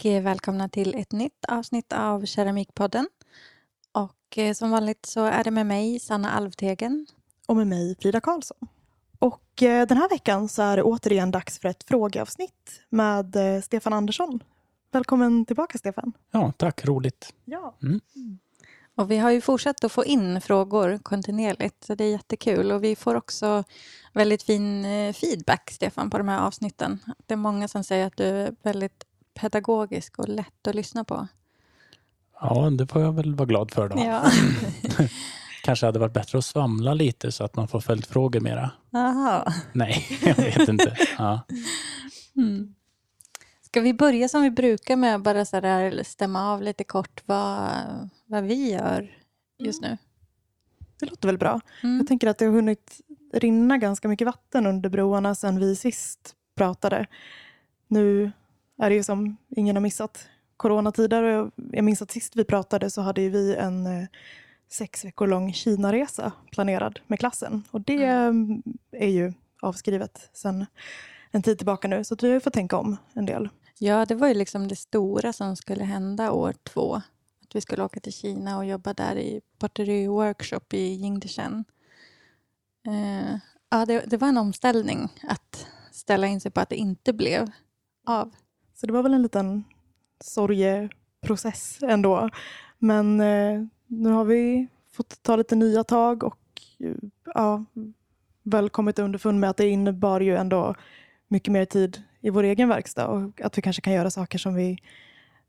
[0.00, 3.08] och eh, välkomna till ett nytt avsnitt av Keramikpodden.
[3.92, 7.06] Och eh, som vanligt så är det med mig, Sanna Alvtegen.
[7.46, 8.58] Och med mig, Frida Karlsson.
[9.18, 13.92] Och eh, den här veckan så är det återigen dags för ett frågeavsnitt med Stefan
[13.92, 14.42] Andersson.
[14.92, 16.12] Välkommen tillbaka, Stefan.
[16.30, 16.84] Ja, tack.
[16.84, 17.34] Roligt.
[17.44, 17.74] Ja.
[17.82, 18.00] Mm.
[18.94, 22.72] Och vi har ju fortsatt att få in frågor kontinuerligt, så det är jättekul.
[22.72, 23.64] Och vi får också
[24.12, 26.98] väldigt fin feedback, Stefan, på de här avsnitten.
[27.26, 31.28] Det är många som säger att du är väldigt pedagogisk och lätt att lyssna på.
[32.40, 33.98] Ja, det får jag väl vara glad för då.
[33.98, 34.30] Ja.
[35.62, 38.70] Kanske hade varit bättre att svamla lite så att man får följdfrågor mera.
[38.94, 39.52] Aha.
[39.72, 40.96] Nej, jag vet inte.
[41.18, 41.40] Ja.
[42.36, 42.74] Mm.
[43.62, 47.22] Ska vi börja som vi brukar med att bara så där stämma av lite kort
[47.26, 47.70] vad,
[48.26, 49.16] vad vi gör
[49.58, 49.98] just nu?
[51.00, 51.60] Det låter väl bra.
[51.82, 51.98] Mm.
[51.98, 53.00] Jag tänker att det har hunnit
[53.32, 57.06] rinna ganska mycket vatten under broarna sedan vi sist pratade.
[57.88, 58.32] Nu
[58.80, 61.50] är det ju som ingen har missat coronatider.
[61.72, 64.08] Jag minns att sist vi pratade så hade vi en eh,
[64.70, 67.64] sex veckor lång Kinaresa planerad med klassen.
[67.70, 68.62] Och det mm.
[68.92, 69.32] är ju
[69.62, 70.66] avskrivet sedan
[71.30, 72.04] en tid tillbaka nu.
[72.04, 73.48] Så vi har fått tänka om en del.
[73.78, 76.94] Ja, det var ju liksom det stora som skulle hända år två.
[77.42, 81.64] Att vi skulle åka till Kina och jobba där i Pottery Workshop i Jingdeshen.
[82.86, 83.36] Eh,
[83.70, 87.50] ja, det, det var en omställning att ställa in sig på att det inte blev
[88.06, 88.34] av.
[88.80, 89.64] Så det var väl en liten
[90.24, 92.30] sorgeprocess ändå.
[92.78, 96.38] Men eh, nu har vi fått ta lite nya tag och
[97.34, 97.64] ja,
[98.42, 100.74] väl kommit underfund med att det innebar ju ändå
[101.28, 104.54] mycket mer tid i vår egen verkstad och att vi kanske kan göra saker som
[104.54, 104.78] vi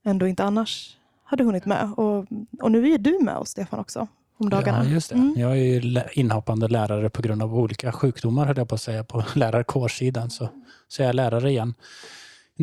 [0.03, 1.94] ändå inte annars hade hunnit med.
[1.98, 2.25] Och,
[2.62, 4.84] och nu är du med oss, Stefan, också om dagarna.
[4.84, 5.16] Ja, just det.
[5.16, 5.34] Mm.
[5.38, 9.03] Jag är ju inhoppande lärare på grund av olika sjukdomar, höll jag på att säga,
[9.03, 10.30] på lärarkårsidan.
[10.30, 10.50] Så,
[10.88, 11.74] så jag är lärare igen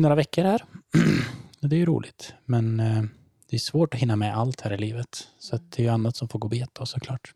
[0.01, 0.63] några veckor här.
[1.59, 3.03] det är ju roligt, men eh,
[3.49, 5.27] det är svårt att hinna med allt här i livet.
[5.39, 7.33] Så det är ju annat som får gå bet då såklart.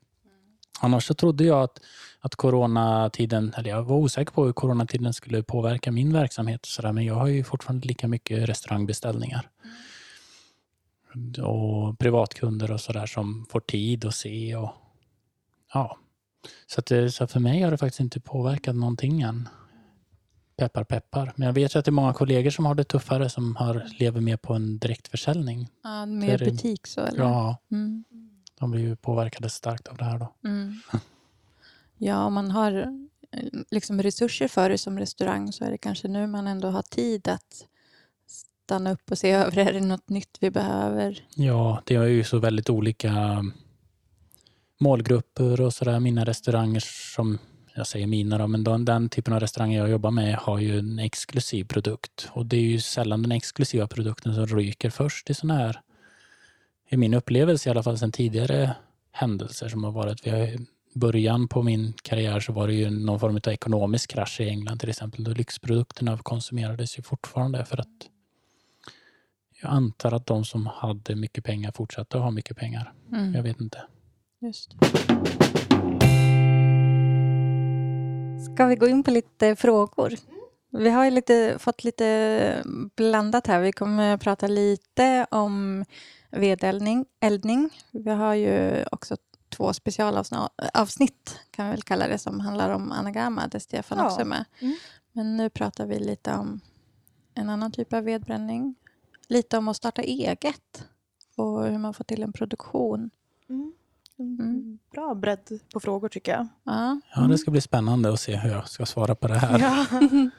[0.79, 1.79] Annars så trodde jag att,
[2.19, 6.61] att coronatiden, eller jag var osäker på hur coronatiden skulle påverka min verksamhet.
[6.61, 9.49] Och så där, men jag har ju fortfarande lika mycket restaurangbeställningar.
[11.43, 14.55] Och privatkunder och sådär som får tid att se.
[14.55, 14.69] Och,
[15.73, 15.97] ja.
[16.67, 19.49] så, att det, så för mig har det faktiskt inte påverkat någonting än.
[20.55, 21.33] Peppar peppar.
[21.35, 23.87] Men jag vet ju att det är många kollegor som har det tuffare som har,
[23.99, 25.67] lever mer på en direktförsäljning.
[25.83, 27.19] Ja, mer För, butik så eller?
[27.23, 28.03] Ja, Mm.
[28.59, 30.33] de blir ju påverkade starkt av det här då.
[30.45, 30.79] Mm.
[31.97, 32.71] Ja, om man har
[33.31, 36.81] eh, liksom resurser för det som restaurang så är det kanske nu man ändå har
[36.81, 37.67] tid att
[38.27, 41.25] stanna upp och se över, är det något nytt vi behöver?
[41.35, 43.43] Ja, det är ju så väldigt olika
[44.79, 45.99] målgrupper och sådär.
[45.99, 46.79] Mina restauranger
[47.15, 47.37] som,
[47.75, 50.79] jag säger mina då, men den, den typen av restauranger jag jobbar med har ju
[50.79, 52.29] en exklusiv produkt.
[52.31, 55.81] Och det är ju sällan den exklusiva produkten som ryker först i sådana här,
[56.89, 58.75] i min upplevelse i alla fall sedan tidigare
[59.11, 60.27] händelser som har varit.
[60.27, 64.11] Vi har, I början på min karriär så var det ju någon form av ekonomisk
[64.11, 65.23] krasch i England till exempel.
[65.23, 68.09] Då lyxprodukterna konsumerades ju fortfarande för att
[69.61, 72.93] jag antar att de som hade mycket pengar fortsatte att ha mycket pengar.
[73.11, 73.35] Mm.
[73.35, 73.83] Jag vet inte.
[74.41, 74.75] Just.
[78.45, 80.13] Ska vi gå in på lite frågor?
[80.69, 82.63] Vi har ju lite, fått lite
[82.95, 83.59] blandat här.
[83.59, 85.85] Vi kommer att prata lite om
[86.31, 87.05] vedeldning.
[87.19, 87.69] Eldning.
[87.91, 89.17] Vi har ju också
[89.49, 94.05] två specialavsnitt, kan vi väl kalla det, som handlar om anagramma, där Stefan Ja.
[94.05, 94.45] också är med.
[94.59, 94.75] Mm.
[95.11, 96.61] Men nu pratar vi lite om
[97.33, 98.75] en annan typ av vedbränning.
[99.27, 100.87] Lite om att starta eget
[101.35, 103.09] och hur man får till en produktion.
[103.49, 103.73] Mm.
[104.39, 104.79] Mm.
[104.91, 106.47] Bra bredd på frågor tycker jag.
[106.63, 106.99] Ja.
[107.15, 109.59] Ja, det ska bli spännande att se hur jag ska svara på det här.
[109.59, 110.29] Ja, Ja.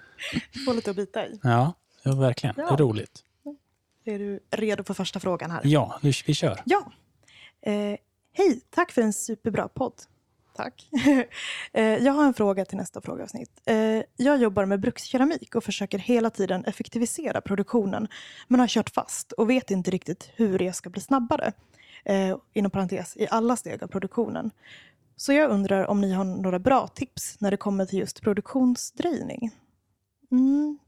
[0.67, 1.41] Få lite att bita i.
[1.43, 1.73] ja,
[2.05, 2.55] verkligen.
[2.57, 2.77] Det är Ja.
[2.77, 3.21] roligt.
[4.05, 5.61] Är du redo för första frågan här?
[5.65, 6.61] Ja, nu, vi kör.
[6.65, 6.93] Ja.
[7.63, 7.97] Eh,
[8.37, 9.95] Hej, tack för en superbra podd.
[10.57, 10.89] Tack.
[11.73, 13.51] eh, jag har en fråga till nästa frågeavsnitt.
[13.67, 18.09] Eh, jag jobbar med brukskeramik och försöker hela tiden effektivisera produktionen
[18.49, 21.53] men har kört fast och vet inte riktigt hur jag ska bli snabbare.
[22.05, 24.51] Eh, inom parentes, i alla steg av produktionen.
[25.17, 29.51] Så jag undrar om ni har några bra tips när det kommer till just produktionsdröjning.
[30.31, 30.79] Mm.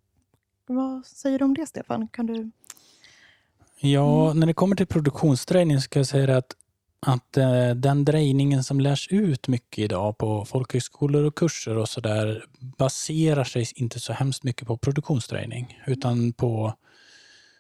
[0.67, 2.09] Vad säger du om det, Stefan?
[2.09, 2.51] Kan du...
[3.79, 6.57] Ja, när det kommer till produktionsdrejning ska jag säga att,
[7.07, 12.45] att eh, den drejningen som lärs ut mycket idag på folkhögskolor och kurser och sådär
[12.79, 16.75] baserar sig inte så hemskt mycket på produktionsdrejning utan på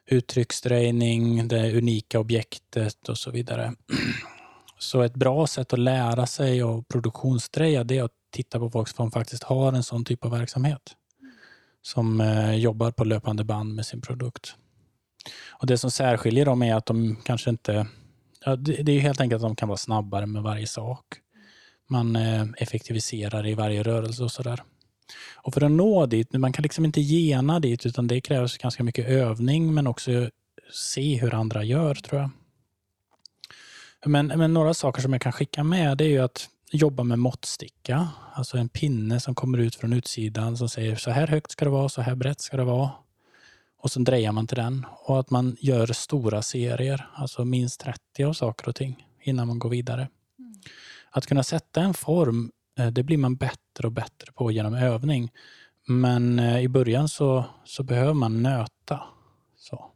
[0.06, 3.74] uttrycksdrejning, det unika objektet och så vidare.
[4.78, 8.88] Så ett bra sätt att lära sig och produktionsdreja det är att titta på folk
[8.88, 10.82] som faktiskt har en sån typ av verksamhet.
[11.82, 14.54] Som eh, jobbar på löpande band med sin produkt.
[15.50, 17.86] Och Det som särskiljer dem är att de kanske inte...
[18.44, 21.04] Ja, det, är helt enkelt att de kan vara snabbare med varje sak.
[21.88, 24.62] Man eh, effektiviserar i varje rörelse och sådär.
[25.34, 28.82] Och för att nå dit, man kan liksom inte gena dit utan det krävs ganska
[28.82, 30.30] mycket övning men också
[30.72, 32.30] se hur andra gör tror jag.
[34.06, 37.18] Men, men några saker som jag kan skicka med det är ju att jobba med
[37.18, 38.08] måttsticka.
[38.34, 41.70] Alltså en pinne som kommer ut från utsidan som säger så här högt ska det
[41.70, 42.90] vara, så här brett ska det vara.
[43.78, 44.86] Och sen drejar man till den.
[44.90, 49.58] Och att man gör stora serier, alltså minst 30 av saker och ting innan man
[49.58, 50.08] går vidare.
[50.38, 50.54] Mm.
[51.10, 55.30] Att kunna sätta en form, det blir man bättre och bättre på genom övning.
[55.86, 59.02] Men eh, i början så, så behöver man nöta.
[59.56, 59.90] Så.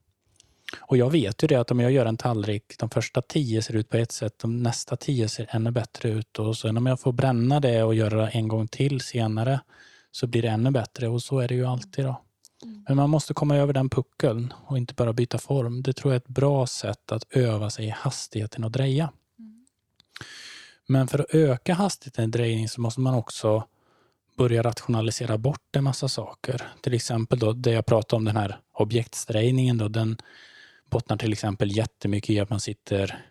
[0.81, 3.77] Och jag vet ju det att om jag gör en tallrik, de första tio ser
[3.77, 6.39] ut på ett sätt, de nästa tio ser ännu bättre ut.
[6.39, 9.61] Och sen om jag får bränna det och göra en gång till senare
[10.11, 11.09] så blir det ännu bättre.
[11.09, 12.05] Och så är det ju alltid.
[12.05, 12.23] då.
[12.63, 12.85] Mm.
[12.89, 15.83] Men man måste komma över den puckeln och inte bara byta form.
[15.83, 19.13] Det tror jag är ett bra sätt att öva sig i hastigheten och dreja.
[20.91, 20.99] Mm.
[20.99, 23.65] Men för att öka hastigheten i drejning så måste man också
[24.37, 26.63] börja rationalisera bort en massa saker.
[26.83, 29.79] Till exempel då det jag pratade om, den här objektsdrejningen.
[29.79, 30.17] Då, den
[30.91, 33.25] bottnar till exempel jättemycket i att man sitter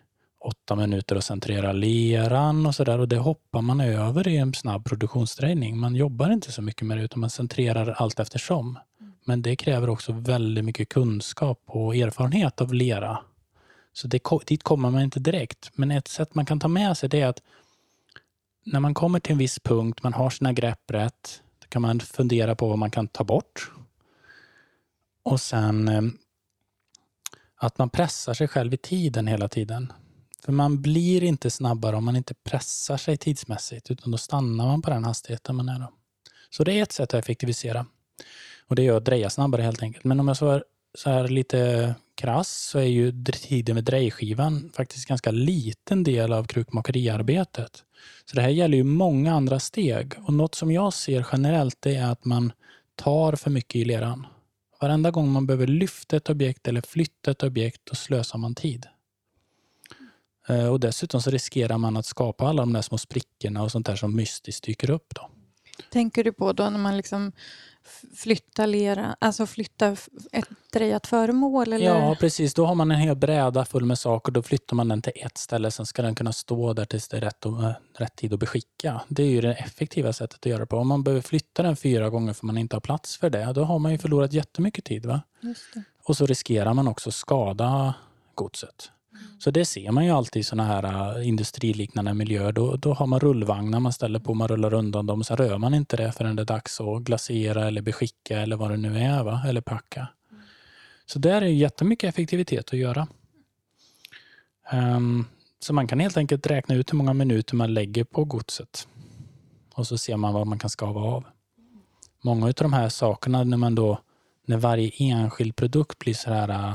[0.44, 2.98] åtta minuter och centrerar leran och sådär.
[2.98, 5.78] Och det hoppar man över i en snabb produktionsdrejning.
[5.78, 8.78] Man jobbar inte så mycket med det utan man centrerar allt eftersom.
[9.24, 13.18] Men det kräver också väldigt mycket kunskap och erfarenhet av lera.
[13.92, 15.70] Så det, dit kommer man inte direkt.
[15.74, 17.42] Men ett sätt man kan ta med sig det är att
[18.64, 22.00] när man kommer till en viss punkt, man har sina grepp rätt, då kan man
[22.00, 23.70] fundera på vad man kan ta bort.
[25.22, 26.02] Och sen eh,
[27.56, 29.92] att man pressar sig själv i tiden hela tiden.
[30.44, 34.82] För man blir inte snabbare om man inte pressar sig tidsmässigt, utan då stannar man
[34.82, 35.78] på den hastigheten man är.
[35.78, 35.92] Då.
[36.50, 37.86] Så det är ett sätt att effektivisera.
[38.66, 40.04] Och det gör att dreja snabbare helt enkelt.
[40.04, 40.62] Men om jag så
[40.94, 46.44] så här lite krass så är ju tiden med drejskivan faktiskt ganska liten del av
[46.44, 47.84] krukmakeriarbetet.
[48.24, 50.12] Så det här gäller ju många andra steg.
[50.26, 52.52] Och något som jag ser generellt är att man
[52.94, 54.26] tar för mycket i leran.
[54.80, 58.86] Varenda gång man behöver lyfta ett objekt eller flytta ett objekt, då slösar man tid.
[60.48, 63.86] Eh, och dessutom så riskerar man att skapa alla de där små sprickorna och sånt
[63.86, 65.14] där som mystiskt dyker upp.
[65.14, 65.30] Då.
[65.90, 67.32] Tänker du på då när man liksom
[68.16, 69.96] flyttar lera, alltså flytta
[70.32, 71.72] ett drejat föremål?
[71.72, 71.86] Eller?
[71.86, 72.54] Ja, precis.
[72.54, 74.32] Då har man en hel bräda full med saker.
[74.32, 75.70] Då flyttar man den till ett ställe.
[75.70, 77.62] Sen ska den kunna stå där tills det är rätt, och,
[77.98, 79.00] rätt tid att beskicka.
[79.08, 80.76] Det är ju det effektiva sättet att göra det på.
[80.76, 83.64] Om man behöver flytta den fyra gånger för man inte har plats för det, då
[83.64, 85.06] har man ju förlorat jättemycket tid.
[85.06, 85.22] Va?
[86.02, 87.94] Och så riskerar man också skada
[88.34, 88.90] godset.
[89.38, 92.52] Så det ser man ju alltid i sådana här äh, industriliknande miljöer.
[92.52, 95.24] Då, då har man rullvagnar man ställer på, man rullar undan dem.
[95.24, 98.70] Sen rör man inte det förrän det är dags att glasera eller beskicka eller vad
[98.70, 99.24] det nu är.
[99.24, 99.42] Va?
[99.46, 100.08] Eller packa.
[101.06, 103.08] Så där är jättemycket effektivitet att göra.
[104.72, 105.26] Um,
[105.60, 108.88] så man kan helt enkelt räkna ut hur många minuter man lägger på godset.
[109.74, 111.24] Och så ser man vad man kan skava av.
[112.22, 113.98] Många av de här sakerna när man då
[114.46, 116.74] när varje enskild produkt blir så här äh,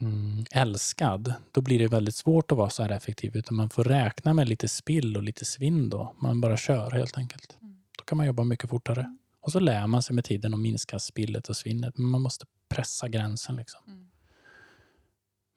[0.00, 3.36] mm, älskad, då blir det väldigt svårt att vara så här effektiv.
[3.36, 6.14] Utan man får räkna med lite spill och lite svinn då.
[6.18, 7.56] Man bara kör helt enkelt.
[7.62, 7.76] Mm.
[7.98, 9.16] Då kan man jobba mycket fortare.
[9.40, 11.98] Och så lär man sig med tiden att minska spillet och svinnet.
[11.98, 13.56] Men man måste pressa gränsen.
[13.56, 13.80] Liksom.
[13.86, 14.06] Mm.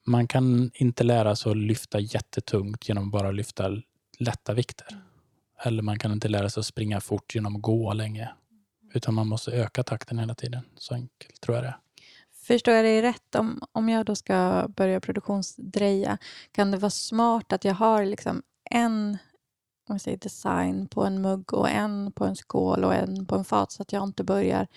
[0.06, 3.82] Man kan inte lära sig att lyfta jättetungt genom att bara lyfta
[4.20, 4.88] lätta vikter.
[4.92, 5.04] Mm.
[5.64, 8.24] Eller man kan inte lära sig att springa fort genom att gå länge.
[8.24, 8.64] Mm.
[8.94, 10.62] Utan man måste öka takten hela tiden.
[10.78, 11.78] Så enkelt tror jag det är.
[12.50, 13.36] Förstår jag dig rätt?
[13.36, 16.18] Om, om jag då ska börja produktionsdreja,
[16.52, 18.42] kan det vara smart att jag har liksom
[18.72, 19.18] en
[19.90, 23.36] om jag säger design på en mugg och en på en skål och en på
[23.36, 24.68] en fat så att jag inte börjar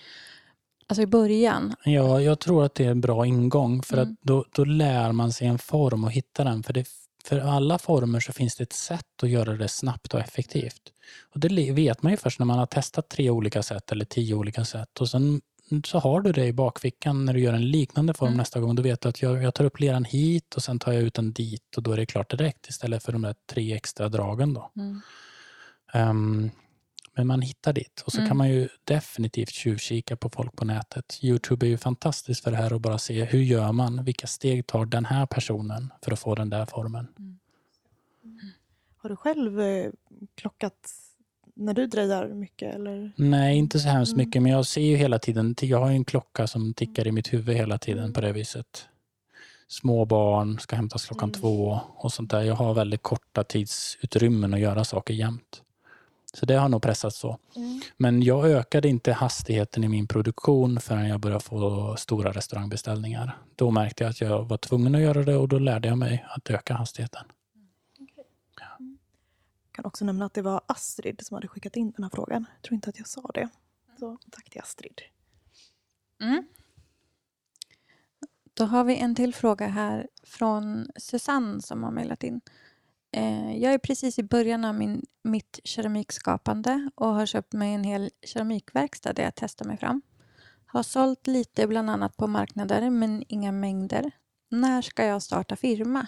[0.87, 1.75] alltså i början?
[1.83, 4.11] Ja, jag tror att det är en bra ingång för mm.
[4.11, 6.63] att då, då lär man sig en form och hitta den.
[6.63, 6.87] För, det,
[7.23, 10.81] för alla former så finns det ett sätt att göra det snabbt och effektivt.
[11.33, 14.35] Och Det vet man ju först när man har testat tre olika sätt eller tio
[14.35, 15.01] olika sätt.
[15.01, 15.41] Och sen
[15.85, 18.37] så har du det i bakfickan när du gör en liknande form mm.
[18.37, 18.75] nästa gång.
[18.75, 21.13] Då vet du att jag, jag, tar upp leran hit och sen tar jag ut
[21.13, 24.53] den dit och då är det klart direkt istället för de där tre extra dragen.
[24.53, 24.71] Då.
[24.75, 25.01] Mm.
[25.93, 26.51] Um,
[27.15, 28.27] men man hittar dit och så mm.
[28.27, 31.19] kan man ju definitivt tjuvkika på folk på nätet.
[31.21, 34.03] Youtube är ju fantastiskt för det här att bara se hur gör man?
[34.03, 37.07] Vilka steg tar den här personen för att få den där formen?
[37.19, 37.39] Mm.
[38.97, 39.91] Har du själv eh,
[40.35, 40.89] klockat
[41.55, 42.75] när du drejar mycket?
[42.75, 43.11] Eller?
[43.15, 44.25] Nej, inte så hemskt mm.
[44.25, 44.41] mycket.
[44.41, 47.55] Men jag ser ju hela tiden, jag har en klocka som tickar i mitt huvud
[47.55, 48.87] hela tiden på det viset.
[49.67, 51.41] Små barn ska hämtas klockan mm.
[51.41, 52.41] två och sånt där.
[52.41, 55.61] Jag har väldigt korta tidsutrymmen att göra saker jämt.
[56.33, 57.37] Så det har nog pressats så.
[57.55, 57.81] Mm.
[57.97, 63.37] Men jag ökade inte hastigheten i min produktion förrän jag började få stora restaurangbeställningar.
[63.55, 66.25] Då märkte jag att jag var tvungen att göra det och då lärde jag mig
[66.29, 67.23] att öka hastigheten.
[69.73, 72.45] Jag kan också nämna att det var Astrid som hade skickat in den här frågan.
[72.55, 73.49] Jag tror inte att jag sa det.
[73.99, 75.01] Så tack till Astrid.
[76.21, 76.43] Mm.
[78.53, 82.41] Då har vi en till fråga här från Susanne som har mejlat in.
[83.11, 87.83] Eh, jag är precis i början av min, mitt keramikskapande och har köpt mig en
[87.83, 90.01] hel keramikverkstad där jag testar mig fram.
[90.65, 94.11] Har sålt lite bland annat på marknader men inga mängder.
[94.49, 96.07] När ska jag starta firma?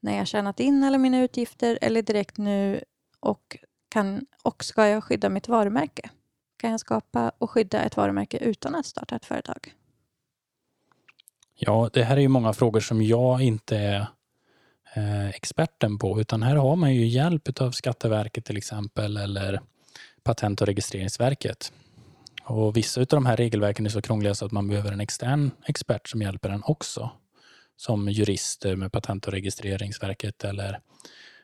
[0.00, 2.84] När jag tjänat in alla mina utgifter eller direkt nu
[3.24, 3.56] och,
[3.88, 6.10] kan, och ska jag skydda mitt varumärke?
[6.56, 9.72] Kan jag skapa och skydda ett varumärke utan att starta ett företag?
[11.54, 14.06] Ja, det här är ju många frågor som jag inte är
[14.94, 19.60] eh, experten på, utan här har man ju hjälp av Skatteverket till exempel eller
[20.22, 21.72] Patent och registreringsverket.
[22.44, 25.50] Och vissa av de här regelverken är så krångliga så att man behöver en extern
[25.66, 27.10] expert som hjälper en också.
[27.76, 30.80] Som jurister med Patent och registreringsverket eller,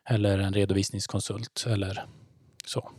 [0.08, 2.04] eller en redovisningskonsult eller
[2.66, 2.90] så.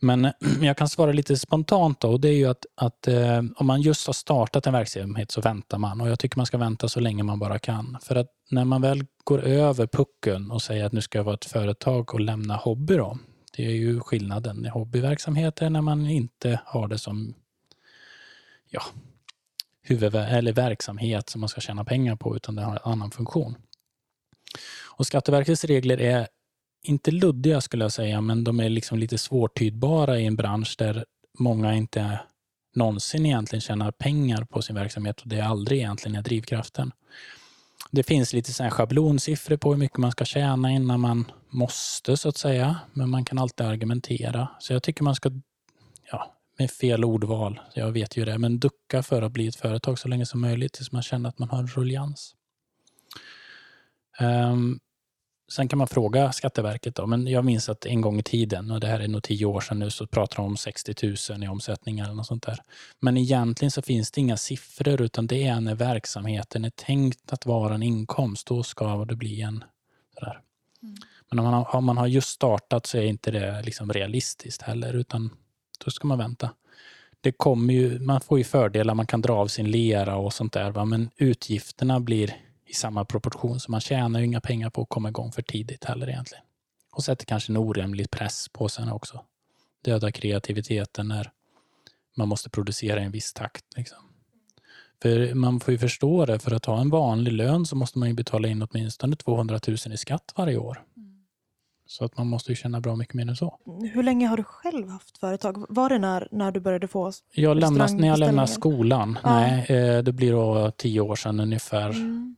[0.00, 3.66] Men jag kan svara lite spontant då, och det är ju att, att eh, om
[3.66, 6.88] man just har startat en verksamhet så väntar man och jag tycker man ska vänta
[6.88, 7.98] så länge man bara kan.
[8.02, 11.34] För att när man väl går över pucken och säger att nu ska jag vara
[11.34, 13.18] ett företag och lämna hobby då.
[13.56, 14.66] Det är ju skillnaden.
[14.66, 17.34] Hobbyverksamhet är när man inte har det som
[18.68, 18.82] ja,
[19.82, 23.56] huvud eller verksamhet som man ska tjäna pengar på utan det har en annan funktion.
[24.86, 26.28] Och Skatteverkets regler är
[26.82, 31.04] inte luddiga skulle jag säga, men de är liksom lite svårtydbara i en bransch där
[31.38, 32.20] många inte
[32.74, 36.92] någonsin egentligen tjänar pengar på sin verksamhet och det är aldrig egentligen är drivkraften.
[37.90, 42.28] Det finns lite så schablonsiffror på hur mycket man ska tjäna innan man måste så
[42.28, 44.48] att säga, men man kan alltid argumentera.
[44.58, 45.30] Så jag tycker man ska,
[46.10, 49.98] ja, med fel ordval, jag vet ju det, men ducka för att bli ett företag
[49.98, 52.34] så länge som möjligt tills man känner att man har en ruljans.
[54.20, 54.80] Um,
[55.50, 58.80] Sen kan man fråga Skatteverket, då, men jag minns att en gång i tiden, och
[58.80, 60.94] det här är nog tio år sedan nu, så pratar de om 60
[61.30, 62.58] 000 i omsättning eller något sånt där.
[63.00, 67.46] Men egentligen så finns det inga siffror, utan det är när verksamheten är tänkt att
[67.46, 69.64] vara en inkomst, då ska det bli en
[70.14, 70.40] sådär.
[70.82, 70.94] Mm.
[71.30, 74.62] Men om man, har, om man har just startat så är inte det liksom realistiskt
[74.62, 75.30] heller, utan
[75.84, 76.50] då ska man vänta.
[77.20, 80.52] Det kommer ju, man får ju fördelar, man kan dra av sin lera och sånt
[80.52, 80.84] där, va?
[80.84, 82.36] men utgifterna blir
[82.70, 83.60] i samma proportion.
[83.60, 86.44] Så man tjänar ju inga pengar på att komma igång för tidigt heller egentligen.
[86.92, 89.24] Och sätter kanske en orimlig press på sig också.
[89.84, 91.30] Dödar kreativiteten när
[92.16, 93.64] man måste producera i en viss takt.
[93.76, 93.98] Liksom.
[95.02, 98.08] För man får ju förstå det, för att ha en vanlig lön så måste man
[98.08, 100.84] ju betala in åtminstone 200 000 i skatt varje år.
[101.86, 103.58] Så att man måste ju tjäna bra mycket mer än så.
[103.92, 105.66] Hur länge har du själv haft företag?
[105.68, 109.18] Var det när, när du började få Jag lämnade, När jag lämnade skolan.
[109.22, 109.40] Ja.
[109.40, 111.90] Nej, eh, det blir då tio år sedan ungefär.
[111.90, 112.36] Mm.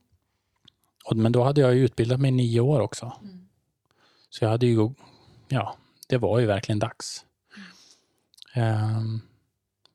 [1.04, 3.12] Och, men då hade jag utbildat mig i nio år också.
[3.22, 3.48] Mm.
[4.30, 4.90] Så jag hade ju,
[5.48, 5.76] ja,
[6.08, 7.24] det var ju verkligen dags.
[8.54, 8.96] Mm.
[8.96, 9.20] Um,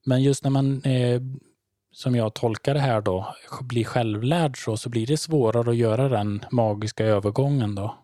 [0.06, 1.22] men just när man, eh,
[1.92, 6.10] som jag tolkar det här då, blir självlärd så, så blir det svårare att göra
[6.10, 7.96] den magiska övergången då.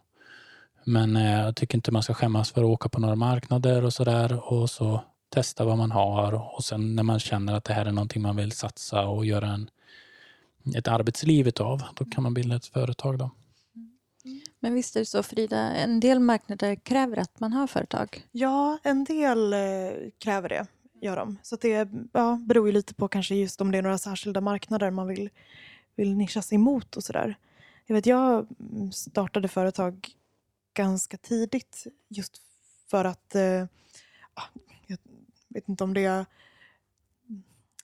[0.84, 3.94] Men eh, jag tycker inte man ska skämmas för att åka på några marknader och
[3.94, 7.86] sådär och så testa vad man har och sen när man känner att det här
[7.86, 9.70] är någonting man vill satsa och göra en
[10.76, 11.84] ett arbetsliv av.
[11.96, 13.18] Då kan man bilda ett företag.
[13.18, 13.32] Då.
[14.60, 18.28] Men visst är det så Frida, en del marknader kräver att man har företag?
[18.32, 19.60] Ja, en del eh,
[20.18, 20.68] kräver det.
[21.02, 21.38] Gör de.
[21.44, 24.92] Så det ja, beror ju lite på kanske just om det är några särskilda marknader
[24.92, 25.30] man vill,
[25.96, 27.38] vill nischa sig emot och sådär.
[27.86, 28.48] Jag vet, jag
[28.94, 30.10] startade företag
[30.74, 32.42] ganska tidigt just
[32.88, 33.66] för att, eh,
[34.88, 34.98] jag
[35.50, 36.26] vet inte om det är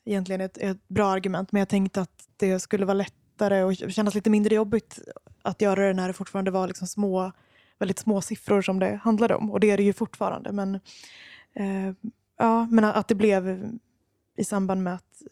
[0.09, 4.15] egentligen ett, ett bra argument, men jag tänkte att det skulle vara lättare och kännas
[4.15, 4.99] lite mindre jobbigt
[5.41, 7.31] att göra det när det fortfarande var liksom små,
[7.79, 9.51] väldigt små siffror som det handlade om.
[9.51, 10.51] Och det är det ju fortfarande.
[10.51, 10.75] Men,
[11.53, 11.93] eh,
[12.37, 13.71] ja, men att det blev
[14.37, 15.23] i samband med att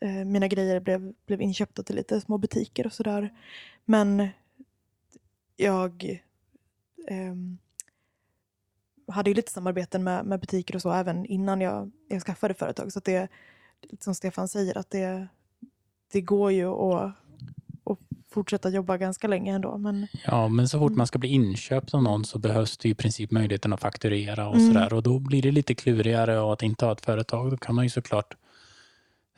[0.00, 3.32] eh, mina grejer blev, blev inköpta till lite små butiker och sådär.
[3.84, 4.28] Men
[5.56, 6.22] jag
[7.08, 7.34] eh,
[9.08, 12.92] hade ju lite samarbeten med, med butiker och så även innan jag, jag skaffade företag.
[12.92, 13.28] Så det,
[14.00, 15.28] som Stefan säger, att det,
[16.12, 17.12] det går ju att,
[17.84, 17.98] att
[18.30, 19.78] fortsätta jobba ganska länge ändå.
[19.78, 20.06] Men...
[20.26, 23.30] Ja, men så fort man ska bli inköpt av någon så behövs det i princip
[23.30, 24.72] möjligheten att fakturera och mm.
[24.72, 24.92] sådär.
[24.92, 27.50] Och då blir det lite klurigare och att inte ha ett företag.
[27.50, 28.36] Då kan man ju såklart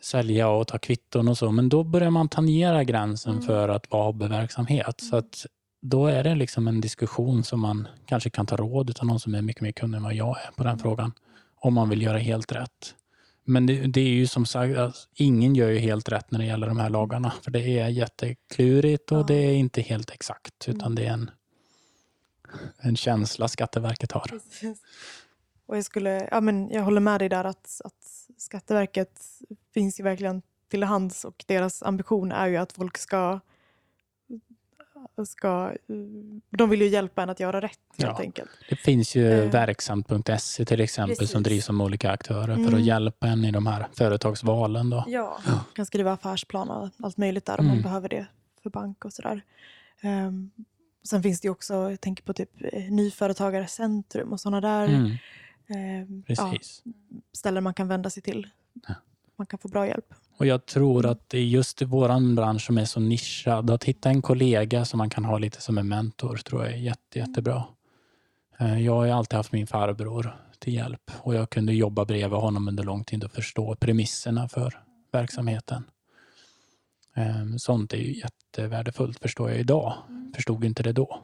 [0.01, 1.51] sälja och ta kvitton och så.
[1.51, 3.45] Men då börjar man tangera gränsen mm.
[3.45, 5.01] för att vara hobbyverksamhet.
[5.01, 5.47] Så att
[5.81, 9.35] då är det liksom en diskussion som man kanske kan ta råd av någon som
[9.35, 11.13] är mycket mer kunnig än vad jag är på den frågan.
[11.61, 12.95] Om man vill göra helt rätt.
[13.49, 16.45] Men det, det är ju som sagt, alltså, ingen gör ju helt rätt när det
[16.47, 17.33] gäller de här lagarna.
[17.43, 19.23] För det är jätteklurigt och Ja.
[19.23, 20.69] det är inte helt exakt.
[20.69, 21.31] Utan det är en,
[22.79, 24.21] en känsla Skatteverket har.
[24.21, 24.83] Precis.
[25.67, 29.21] Och jag, skulle, ja, men jag håller med dig där att, att Skatteverket
[29.75, 33.41] finns ju verkligen till hands och deras ambition är ju att folk ska,
[35.27, 35.73] ska
[36.51, 38.21] de vill ju hjälpa en att göra rätt helt Ja.
[38.21, 38.51] enkelt.
[38.69, 39.51] Det finns ju Eh.
[39.51, 41.31] verksamt.se till exempel Precis.
[41.31, 42.75] som drivs av olika aktörer för Mm.
[42.75, 44.91] att hjälpa en i de här företagsvalen.
[44.91, 45.05] Då.
[45.07, 45.39] Ja.
[45.47, 45.61] Ja.
[45.75, 47.83] kan skriva affärsplan och allt möjligt där om man Mm.
[47.83, 48.27] behöver det
[48.63, 49.43] för bank och sådär.
[50.03, 50.51] Um,
[51.09, 55.11] sen finns det ju också, jag tänker på typ eh, Nyföretagarecentrum och sådana där Mm,
[55.69, 56.55] ehm, ja,
[57.33, 58.47] ställen man kan vända sig till.
[58.89, 58.95] Ja.
[59.37, 60.15] Man kan få bra hjälp.
[60.39, 63.85] Och jag tror att det är just i vår bransch som är så nischad, att
[63.85, 67.19] hitta en kollega som man kan ha lite som en mentor tror jag är jätte,
[67.19, 67.65] jättebra.
[68.59, 72.69] Eh, jag har alltid haft min farbror till hjälp och jag kunde jobba bredvid honom
[72.69, 75.85] under lång tid och förstå premisserna för verksamheten.
[77.15, 79.95] Ehm, sånt är ju jättevärdefullt förstår jag idag.
[80.35, 81.23] Förstod inte det då.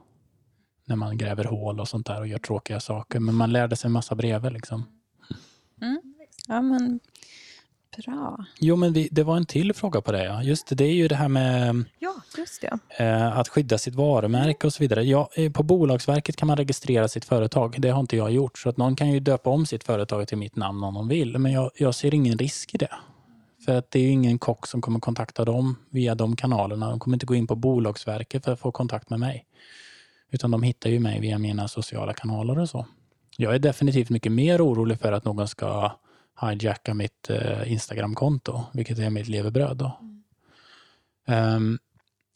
[0.85, 3.21] När man gräver hål och sånt där och gör tråkiga saker.
[3.21, 4.85] Men man lärde sig en massa bredvid liksom.
[5.81, 6.03] Mm.
[6.49, 7.01] Ja, men
[8.07, 8.45] bra.
[8.59, 10.25] Jo, men vi, det var en till fråga på det.
[10.25, 10.43] Ja.
[10.43, 13.05] Just det, det är ju det här med Ja, just det.
[13.05, 15.05] eh, att skydda sitt varumärke och så vidare.
[15.05, 17.77] Ja, eh, på Bolagsverket kan man registrera sitt företag.
[17.79, 18.59] Det har inte jag gjort.
[18.59, 21.39] Så att någon kan ju döpa om sitt företag till mitt namn om de vill.
[21.39, 22.91] Men jag, jag ser ingen risk i det.
[23.65, 26.91] För att det är ju ingen kock som kommer kontakta dem via de kanalerna.
[26.91, 29.45] De kommer inte gå in på Bolagsverket för att få kontakt med mig.
[30.31, 32.87] Utan de hittar ju mig via mina sociala kanaler och så.
[33.37, 35.93] Jag är definitivt mycket mer orolig för att någon ska
[36.41, 39.77] hijacka mitt eh, Instagramkonto, vilket är mitt levebröd.
[39.77, 39.99] Då.
[41.27, 41.79] Ehm,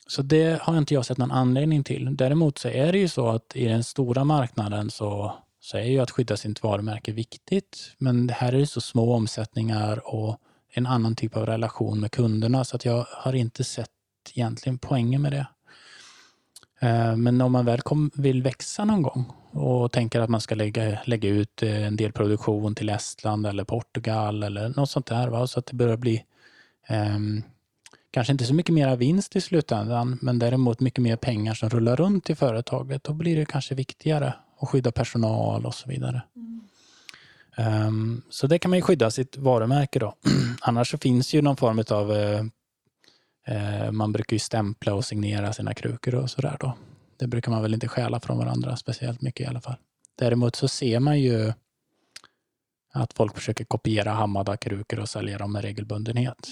[0.07, 2.17] så det har inte jag sett någon anledning till.
[2.17, 5.99] Däremot så är det ju så att i den stora marknaden så, så är ju
[5.99, 7.95] att skydda sitt varumärke viktigt.
[7.99, 12.13] Men det här är ju så små omsättningar och en annan typ av relation med
[12.13, 13.91] kunderna så att jag har inte sett
[14.35, 15.47] egentligen poängen med det.
[16.81, 20.55] Eh, Men om man väl kom, vill växa någon gång och tänker att man ska
[20.55, 25.29] lägga, lägga ut eh, en del produktion till Estland eller Portugal eller något sånt där.
[25.29, 25.47] Va?
[25.47, 26.25] Så att det börjar bli
[26.87, 27.43] ehm,
[28.11, 31.97] kanske inte så mycket mera vinst i slutändan men däremot mycket mer pengar som rullar
[31.97, 33.05] runt i företaget.
[33.05, 36.23] Då blir det kanske viktigare att skydda personal och så vidare.
[37.57, 40.15] Ehm, så det kan man ju skydda sitt varumärke då.
[40.61, 42.45] Annars så finns ju någon form av eh, eh,
[43.93, 46.73] man brukar ju stämpla och signera sina krukor och sådär då.
[47.17, 49.77] Det brukar man väl inte stjäla från varandra speciellt mycket i alla fall.
[50.15, 51.53] Däremot så ser man ju
[52.93, 56.49] att folk försöker kopiera Hamada-krukor och sälja dem med regelbundenhet.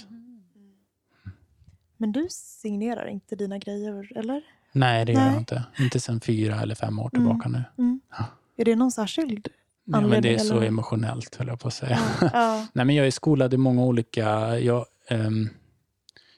[1.96, 4.42] Men du signerar inte dina grejer, eller?
[4.72, 5.30] Nej, det gör Nej.
[5.32, 5.62] jag inte.
[5.78, 7.26] Inte sedan fyra eller fem år Mm.
[7.26, 7.64] tillbaka nu.
[7.78, 8.00] Mm.
[8.10, 8.24] Ja.
[8.56, 9.48] Är det någon särskild?
[9.84, 10.66] Ja, men det är Anledning, så eller?
[10.66, 11.98] emotionellt, höll jag på att säga.
[12.32, 12.66] Ja.
[12.72, 14.58] Nej, men jag är skolad i många olika...
[14.58, 15.48] Jag, ehm,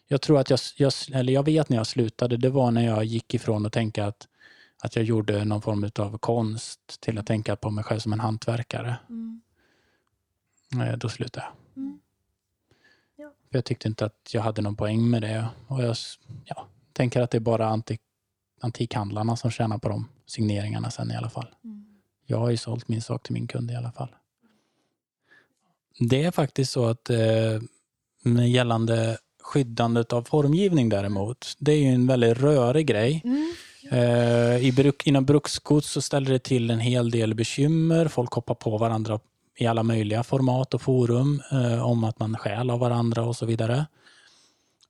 [0.08, 3.04] jag tror att jag, jag, eller jag vet när jag slutade, det var när jag
[3.04, 4.28] gick ifrån att tänka att,
[4.82, 8.20] att jag gjorde någon form av konst till att tänka på mig själv som en
[8.20, 8.96] hantverkare.
[9.08, 9.40] Mm.
[10.80, 11.82] Eh, Då slutade jag.
[11.82, 11.98] Mm.
[13.16, 13.32] Ja.
[13.50, 15.48] För jag tyckte inte att jag hade någon poäng med det.
[15.66, 15.96] Och jag
[16.44, 18.00] ja, tänker att det är bara antik,
[18.60, 21.54] antikhandlarna som tjänar på de signeringarna sen i alla fall.
[21.64, 22.00] Mm.
[22.26, 24.14] Jag har ju sålt min sak till min kund i alla fall.
[26.00, 27.60] Det är faktiskt så att eh,
[28.46, 33.22] gällande skyddandet av formgivning däremot, det är ju en väldigt rörig grej.
[33.24, 33.54] Mm.
[33.90, 38.08] Eh, i bruk, inom bruksgods så ställer det till en hel del bekymmer.
[38.08, 39.20] Folk hoppar på varandra
[39.58, 43.46] i alla möjliga format och forum eh, om att man stjäl av varandra och så
[43.46, 43.86] vidare.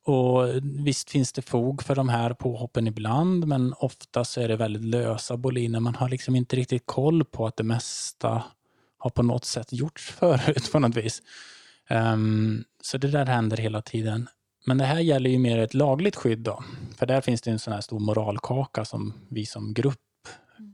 [0.04, 4.56] Och Visst finns det fog för de här påhoppen ibland, men ofta så är det
[4.56, 5.80] väldigt lösa boliner.
[5.80, 8.42] Man har liksom inte riktigt koll på att det mesta
[8.98, 11.22] har på något sätt gjorts förut på något vis.
[11.88, 14.28] Ehm, så det där händer hela tiden.
[14.68, 16.64] Men det här gäller ju mer ett lagligt skydd då.
[16.96, 19.98] För där finns det en sån här stor moralkaka som vi som grupp,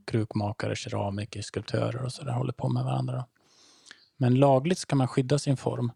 [0.04, 3.16] krukmakare, keramiker, skulptörer och så där håller på med varandra.
[3.16, 3.24] Då.
[4.16, 5.92] Men lagligt ska man skydda sin form.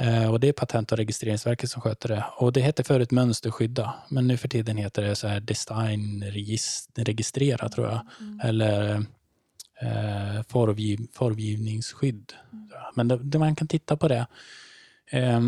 [0.00, 2.24] Eh, och det är Patent och registreringsverket som sköter det.
[2.36, 7.86] Och det hette förut mönsterskydda, men nu för tiden heter det så här designregistrera tror
[7.86, 8.00] jag.
[8.44, 8.94] Eller
[9.80, 12.32] eh, formgiv, formgivningsskydd.
[12.94, 14.26] Men det, det, man kan titta på det.
[15.10, 15.40] Eh,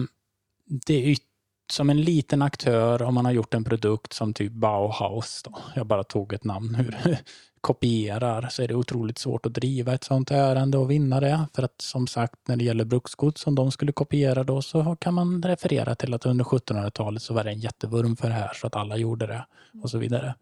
[0.66, 1.30] det är yt-
[1.72, 5.42] som en liten aktör om man har gjort en produkt som typ Bauhaus.
[5.44, 5.59] Då.
[5.74, 7.18] Jag bara tog ett namn ur
[7.61, 11.46] kopierar så är det otroligt svårt att driva ett sånt ärende och vinna det.
[11.54, 15.14] För att som sagt när det gäller bruksgods som de skulle kopiera då så kan
[15.14, 18.66] man referera till att under 1700-talet så var det en jättevurm för det här så
[18.66, 19.46] att alla gjorde det
[19.83, 20.35] och så vidare.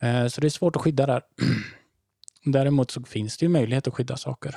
[0.00, 1.22] Eh, så det är svårt att skydda där.
[2.44, 4.56] Däremot så finns det ju möjlighet att skydda saker.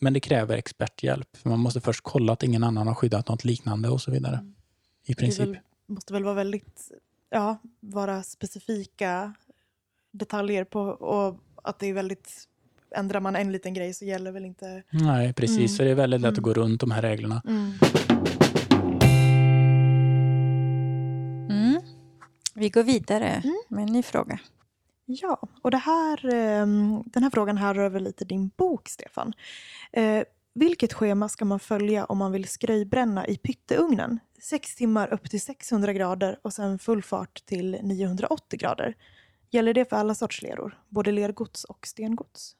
[0.00, 1.36] Men det kräver experthjälp.
[1.36, 4.36] För man måste först kolla att ingen annan har skyddat något liknande och så vidare.
[4.36, 4.54] Mm.
[5.10, 5.48] I princip.
[5.48, 6.90] väl, måste väl vara väldigt,
[7.30, 9.34] ja, vara specifika
[10.10, 12.48] detaljer på och att det är väldigt,
[12.96, 14.82] ändrar man en liten grej så gäller väl inte...
[14.90, 15.56] Nej, precis.
[15.58, 15.68] Mm.
[15.68, 16.42] Så det är väldigt lätt att Mm.
[16.44, 17.42] gå runt de här reglerna.
[17.46, 17.72] Mm.
[22.54, 23.54] Vi går vidare Mm.
[23.68, 24.38] med en ny fråga.
[25.06, 29.32] Ja, och det här, ehm, den här frågan här rör väl lite din bok, Stefan.
[30.60, 34.18] Vilket schema ska man följa om man vill skröjbränna i pytteugnen?
[34.42, 38.94] Sex timmar upp till 600 grader och sen full fart till 980 grader.
[39.50, 42.56] Gäller det för alla sorts leror, både lergods och stengods?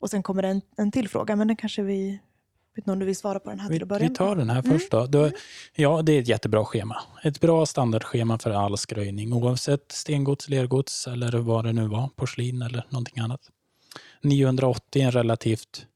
[0.00, 2.20] Och sen kommer det en, en till fråga, men den kanske vi...
[2.74, 4.36] Vet inte om du vill svara på den här Vi, till att börja vi tar
[4.36, 4.78] den här Mm.
[4.78, 5.06] först då.
[5.06, 5.30] då.
[5.74, 6.96] Ja, det är ett jättebra schema.
[7.22, 12.62] Ett bra standardschema för all skröjning oavsett stengods, lergods eller vad det nu var, porslin
[12.62, 13.40] eller någonting annat.
[14.22, 15.86] 980 är en relativt...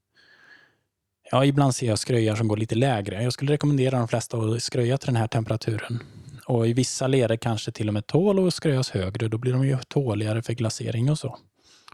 [1.31, 3.23] Ja, ibland ser jag skröjar som går lite lägre.
[3.23, 6.03] Jag skulle rekommendera de flesta att skröja till den här temperaturen.
[6.47, 9.29] Och i vissa leder kanske till och med tål att skröjas högre.
[9.29, 11.39] Då blir de ju tåligare för glasering och så.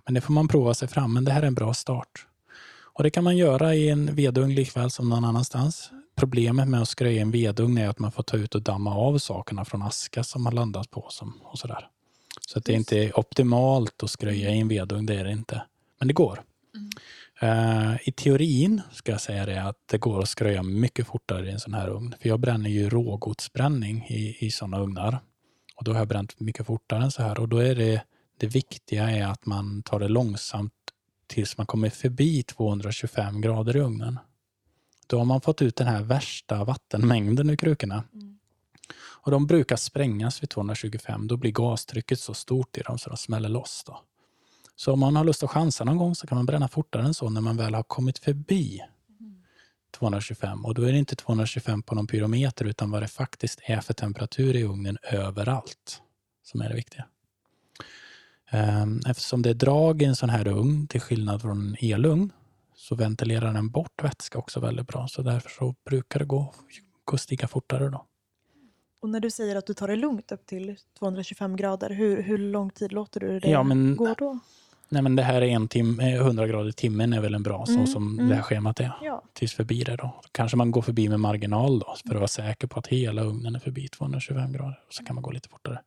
[0.05, 1.14] Men det får man prova sig fram.
[1.14, 2.27] Men det här är en bra start.
[2.95, 5.90] Och det kan man göra i en vedugn likväl som någon annanstans.
[6.16, 8.95] Problemet med att skröja i en vedugn är att man får ta ut och damma
[8.95, 11.88] av sakerna från aska som har landat på som, och sådär.
[12.40, 15.62] Så att det är inte optimalt att skröja i en vedugn, det är det inte.
[15.99, 16.42] Men det går.
[17.43, 21.51] Eh, I teorin ska jag säga det att det går att skröja mycket fortare i
[21.53, 22.15] en sån här ugn.
[22.21, 25.19] För jag bränner ju rågodsbränning i, i sådana ugnar.
[25.77, 27.41] Och då har jag bränt mycket fortare än så här.
[27.41, 28.03] Och då är det,
[28.37, 30.73] det viktiga är att man tar det långsamt
[31.27, 34.19] tills man kommer förbi 225 grader i ugnen.
[35.07, 38.05] Då har man fått ut den här värsta vattenmängden ur krukorna.
[38.15, 38.39] Mm.
[38.95, 41.29] Och de brukar sprängas vid 225.
[41.29, 43.83] Då blir gastrycket så stort i dem så de smäller loss.
[43.87, 44.01] Då.
[44.77, 47.15] Så om man har lust att chansa någon gång så kan man bränna fortare än
[47.15, 48.81] så när man väl har kommit förbi
[49.99, 50.65] 225.
[50.65, 53.95] Och då är det inte 225 på någon pyrometer utan vad det faktiskt är för
[53.95, 56.03] temperatur i ugnen överallt
[56.43, 57.05] som är det viktiga.
[58.51, 62.33] Ehm, Eftersom det är drag i en sån här ugn, till skillnad från en elugn,
[62.75, 65.09] så ventilerar den bort vätska också väldigt bra.
[65.09, 66.55] Så därför så brukar det gå,
[67.05, 68.07] gå stiga fortare då.
[69.03, 72.39] Och när du säger att du tar det lugnt upp till 225 grader, hur, hur
[72.39, 74.39] lång tid låter du det Ja, men- gå då?
[74.93, 77.67] Nej, men det här är en timme, 100 grader i timmen är väl en bra
[77.67, 78.29] så Mm, som mm.
[78.29, 78.93] det här schemat är.
[79.03, 79.23] Ja.
[79.33, 80.21] Tills förbi det då.
[80.33, 83.55] Kanske man går förbi med marginal då för att vara säker på att hela ugnen
[83.55, 84.79] är förbi 225 grader.
[84.91, 85.81] Så kan man gå lite fortare.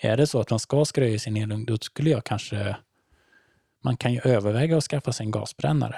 [0.00, 2.76] Är det så att man ska skröja i sin elugn då skulle jag kanske
[3.84, 5.96] man kan ju överväga att skaffa sig en gasbrännare.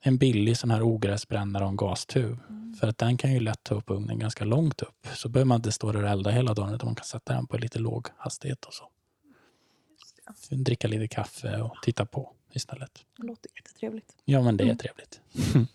[0.00, 2.38] En billig sån här ogräsbrännare och en gastub.
[2.80, 5.06] För att den kan ju lätt ta upp ugnen ganska långt upp.
[5.14, 7.46] Så behöver man inte stå där och elda hela dagen utan man kan sätta den
[7.46, 8.84] på lite låg hastighet och så.
[10.50, 13.04] Dricka lite kaffe och titta på istället.
[13.16, 14.16] Det låter jättetrevligt.
[14.24, 14.76] Ja, men det är Mm.
[14.78, 15.20] trevligt.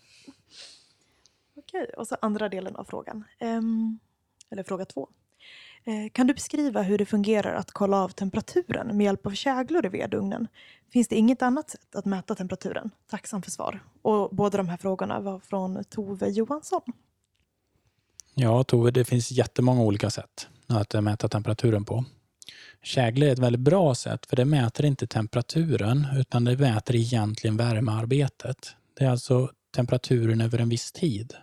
[1.56, 3.24] Okej, och så andra delen av frågan.
[3.38, 3.98] Ehm,
[4.50, 5.08] eller fråga två.
[5.84, 9.86] Eh, kan du beskriva hur det fungerar att kolla av temperaturen med hjälp av käglor
[9.86, 10.48] i vedugnen?
[10.92, 12.90] Finns det inget annat sätt att mäta temperaturen?
[13.06, 13.84] Tacksam för svar.
[14.02, 16.82] Och båda de här frågorna var från Tove Johansson.
[18.34, 22.04] Ja, Tove, det finns jättemånga olika sätt att eh, mäta temperaturen på.
[22.82, 27.56] Kägle är ett väldigt bra sätt för det mäter inte temperaturen utan det mäter egentligen
[27.56, 28.74] värmearbetet.
[28.98, 31.34] Det är alltså temperaturen över en viss tid.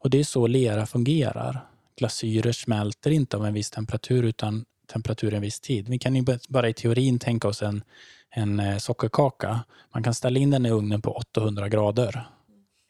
[0.00, 1.66] Och det är så lera fungerar.
[1.96, 5.88] Glasyrer smälter inte av en viss temperatur utan temperatur en viss tid.
[5.88, 7.82] Vi kan ju bara i teorin tänka oss en,
[8.30, 9.64] en eh, sockerkaka.
[9.94, 12.28] Man kan ställa in den i ugnen på 800 grader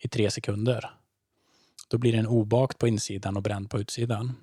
[0.02, 0.90] i tre sekunder.
[1.88, 4.34] Då blir den obakt på insidan och bränd på utsidan.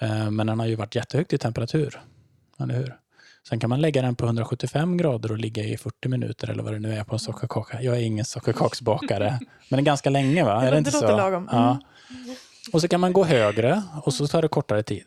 [0.00, 2.00] Eh, Men den har ju varit jättehögt i temperatur.
[2.58, 2.96] Eller hur?
[3.48, 6.72] Sen kan man lägga den på 175 grader och ligga i 40 minuter eller vad
[6.72, 7.82] det nu är på en sockerkaka.
[7.82, 9.38] Jag är ingen sockerkaksbakare.
[9.68, 10.60] men det är ganska länge va?
[10.60, 11.00] Det är det inte det så?
[11.00, 11.48] låter lagom.
[11.48, 11.62] Mm.
[11.62, 11.80] Ja.
[12.72, 15.04] Och så kan man gå högre och så tar det kortare tid.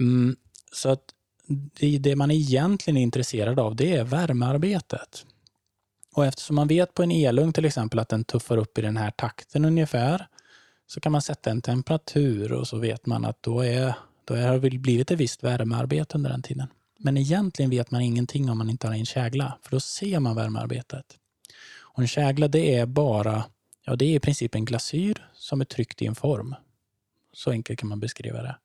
[0.00, 0.36] Mm,
[0.72, 1.02] så att
[1.78, 5.24] det, det man egentligen är intresserad av det är värmearbetet.
[6.14, 8.96] Och eftersom man vet på en elugn till exempel att den tuffar upp i den
[8.96, 10.26] här takten ungefär
[10.88, 14.48] så kan man sätta en temperatur och så vet man att då, är, då är,
[14.48, 16.68] har det blivit ett visst värmearbete under den tiden.
[16.98, 20.36] Men egentligen vet man ingenting om man inte har en kägla för då ser man
[20.36, 21.04] värmearbetet.
[21.80, 23.44] Och en kägla det är bara,
[23.84, 26.54] ja det är i princip en glasyr som är tryckt i en form.
[27.32, 28.56] Så enkelt kan man beskriva det.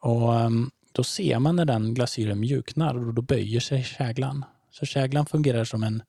[0.00, 4.44] Och ehm, då ser man när den glasyren mjuknar och då böjer sig käglan.
[4.70, 6.02] Så käglan fungerar som en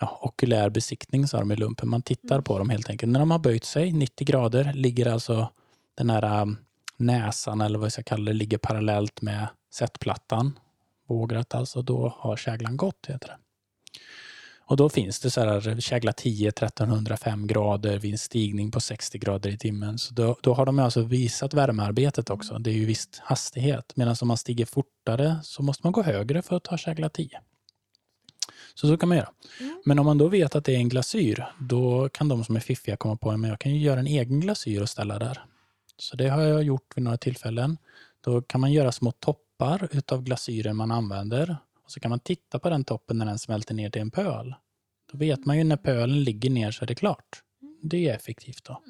[0.00, 1.88] ja, okulär besiktning sa de i lumpen.
[1.88, 3.12] Man tittar på dem helt enkelt.
[3.12, 5.50] När de har böjt sig 90 grader ligger alltså
[5.94, 6.56] den här ähm,
[6.96, 10.58] näsan eller vad jag ska kalla det, ligger parallellt med sättplattan.
[11.08, 13.36] Vågrat alltså, då har käglan gått, heter det.
[14.68, 19.18] Och då finns det så här kägla 10, 1305 grader vid en stigning på 60
[19.18, 19.98] grader i timmen.
[19.98, 22.58] Så då, då har de alltså visat värmearbetet också.
[22.58, 23.92] Det är ju visst hastighet.
[23.96, 27.40] Medan om man stiger fortare så måste man gå högre för att ta kägla 10.
[28.76, 29.30] Så så kan man göra.
[29.60, 29.82] Mm.
[29.84, 32.60] Men om man då vet att det är en glasyr, då kan de som är
[32.60, 35.44] fiffiga komma på att jag kan ju göra en egen glasyr och ställa där.
[35.98, 37.78] Så det har jag gjort vid några tillfällen.
[38.20, 42.58] Då kan man göra små toppar utav glasyren man använder och så kan man titta
[42.58, 44.54] på den toppen när den smälter ner till en pöl.
[45.12, 47.42] Då vet man ju när pölen ligger ner så är det klart.
[47.82, 48.82] Det är effektivt då.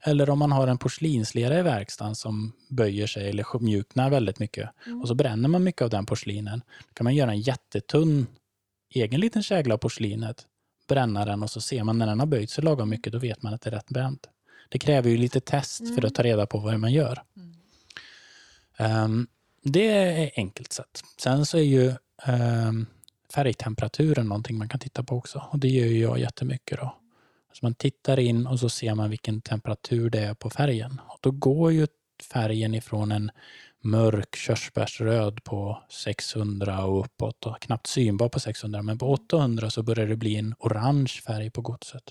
[0.00, 4.70] Eller om man har en porslinslera i verkstaden som böjer sig eller mjuknar väldigt mycket
[4.86, 5.00] mm.
[5.00, 6.62] och så bränner man mycket av den porslinen.
[6.88, 8.26] Då kan man göra en jättetunn
[8.94, 10.46] egen liten kägla av porslinet,
[10.88, 13.42] bränna den och så ser man när den har böjt sig lagom mycket, då vet
[13.42, 14.28] man att det är rätt bränt.
[14.68, 15.94] Det kräver ju lite test mm.
[15.94, 17.22] för att ta reda på vad man gör.
[17.36, 19.04] Mm.
[19.04, 19.26] Um,
[19.62, 21.02] det är enkelt sätt.
[21.18, 21.92] Sen så är ju
[22.26, 22.86] um,
[23.34, 25.44] färgtemperaturen någonting man kan titta på också.
[25.50, 26.78] Och det gör jag jättemycket.
[26.78, 26.96] Då.
[27.52, 31.00] Så man tittar in och så ser man vilken temperatur det är på färgen.
[31.06, 31.86] Och då går ju
[32.32, 33.30] färgen ifrån en
[33.84, 39.82] mörk körsbärsröd på 600 och uppåt och knappt synbar på 600 men på 800 så
[39.82, 42.02] börjar det bli en orange färg på godset.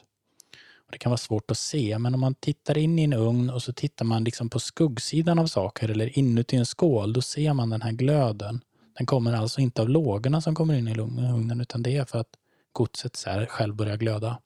[0.75, 3.49] Och det kan vara svårt att se men om man tittar in i en ugn
[3.49, 7.53] och så tittar man liksom på skuggsidan av saker eller inuti en skål då ser
[7.53, 8.61] man den här glöden.
[8.97, 12.19] Den kommer alltså inte av lågorna som kommer in i ugnen utan det är för
[12.19, 12.29] att
[12.71, 14.39] godset själv börjar glöda.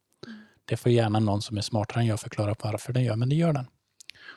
[0.65, 3.35] Det får gärna någon som är smartare än jag förklara varför den gör, men det
[3.35, 3.67] gör den.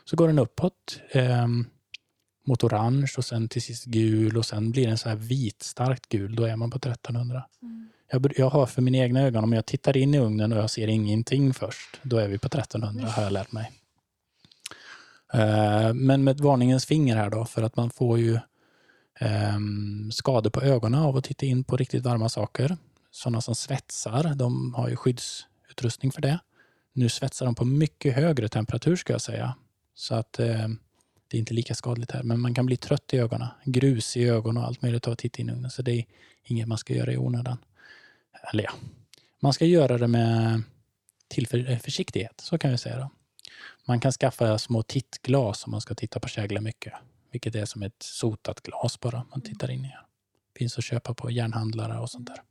[0.05, 1.01] Så går den uppåt.
[1.15, 1.67] Um,
[2.45, 6.09] mot orange och sen till sist gul och sen blir den så här vit, starkt
[6.09, 6.37] gul.
[6.37, 7.45] Då är man på 1300.
[7.63, 7.89] Mm.
[8.11, 10.71] Jag, jag, har för mina egna ögon, om jag tittar in i ugnen och jag
[10.71, 13.73] ser ingenting först, då är vi på 1300 har jag lärt mig.
[15.35, 18.39] Uh, men med varningens finger här då, för att man får ju
[19.55, 22.77] um, skador på ögonen av att titta in på riktigt varma saker.
[23.11, 26.39] Sådana som svetsar, de har ju skyddsutrustning för det.
[26.93, 29.55] Nu svetsar de på mycket högre temperatur ska jag säga.
[29.95, 30.69] Så att uh,
[31.31, 33.49] det är inte lika skadligt här, men man kan bli trött i ögonen.
[33.65, 35.71] Grus i ögonen och allt möjligt av att titta in i ugnen.
[35.71, 36.05] Så det är
[36.45, 37.59] inget man ska göra i onödan.
[38.53, 38.73] Eller ja,
[39.41, 40.63] man ska göra det med
[41.29, 42.99] till eh, försiktighet, så kan vi säga.
[42.99, 43.11] Då.
[43.85, 46.93] Man kan skaffa små tittglas om man ska titta på kägla mycket.
[47.31, 49.93] Vilket är som ett sotat glas bara man tittar in i.
[50.57, 52.43] Finns att köpa på järnhandlare och sånt där.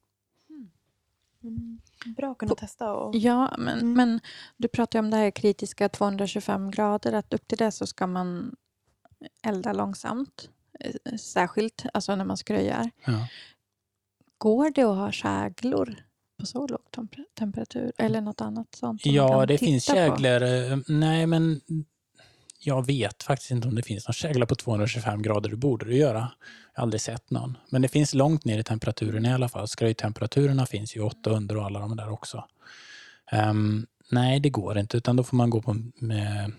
[1.44, 1.80] Mm.
[2.18, 2.94] Bra att kunna testa.
[2.94, 3.16] Och...
[3.16, 3.94] Ja, men, mm.
[3.94, 4.20] men
[4.58, 8.56] du pratar om det här kritiska 225 grader, att upp till det så ska man
[9.44, 10.50] elda långsamt.
[10.80, 12.92] Eh, särskilt alltså när man skröjar.
[13.06, 13.28] Ja.
[14.38, 15.96] Går det att ha käglor
[16.40, 16.80] på så låg
[17.40, 19.06] temperatur eller något annat sånt?
[19.06, 20.44] Ja, det finns käglor.
[20.44, 21.62] Eh, nej, men
[22.60, 25.50] jag vet faktiskt inte om det finns någon kägla på 225 grader.
[25.50, 26.32] Det borde det göra.
[26.74, 27.58] Jag har aldrig sett någon.
[27.70, 29.68] Men det finns långt ner i temperaturen i alla fall.
[29.68, 32.46] Skröjtemperaturerna finns ju 800 och alla de där också.
[33.32, 36.52] Um, nej, det går inte, utan då får man gå på med,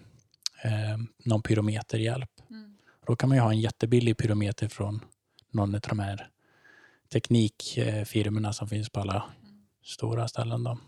[0.63, 2.31] eh, någon pyrometerhjälp.
[2.51, 2.77] Mm.
[3.07, 5.01] Då kan man ju ha en jättebillig pyrometer från
[5.51, 6.29] någon av de här
[7.13, 9.63] teknikfirmorna som finns på alla mm.
[9.85, 10.65] stora ställen.
[10.65, 10.79] Då.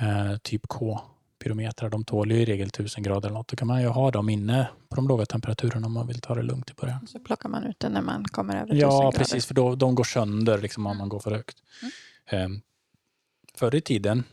[0.00, 1.00] Eh, typ K
[1.42, 3.48] pyrometrar, de tål ju i regel 1000 grader eller något.
[3.48, 6.34] Då kan man ju ha dem inne på de låga temperaturerna om man vill ta
[6.34, 7.06] det lugnt i början.
[7.06, 9.04] Så plockar man ut den när man kommer över 1000 ja, grader?
[9.04, 11.56] Ja, precis, för då, de går sönder liksom, om man går för högt.
[12.30, 12.52] Mm.
[12.52, 12.58] Eh,
[13.54, 14.24] förr i tiden,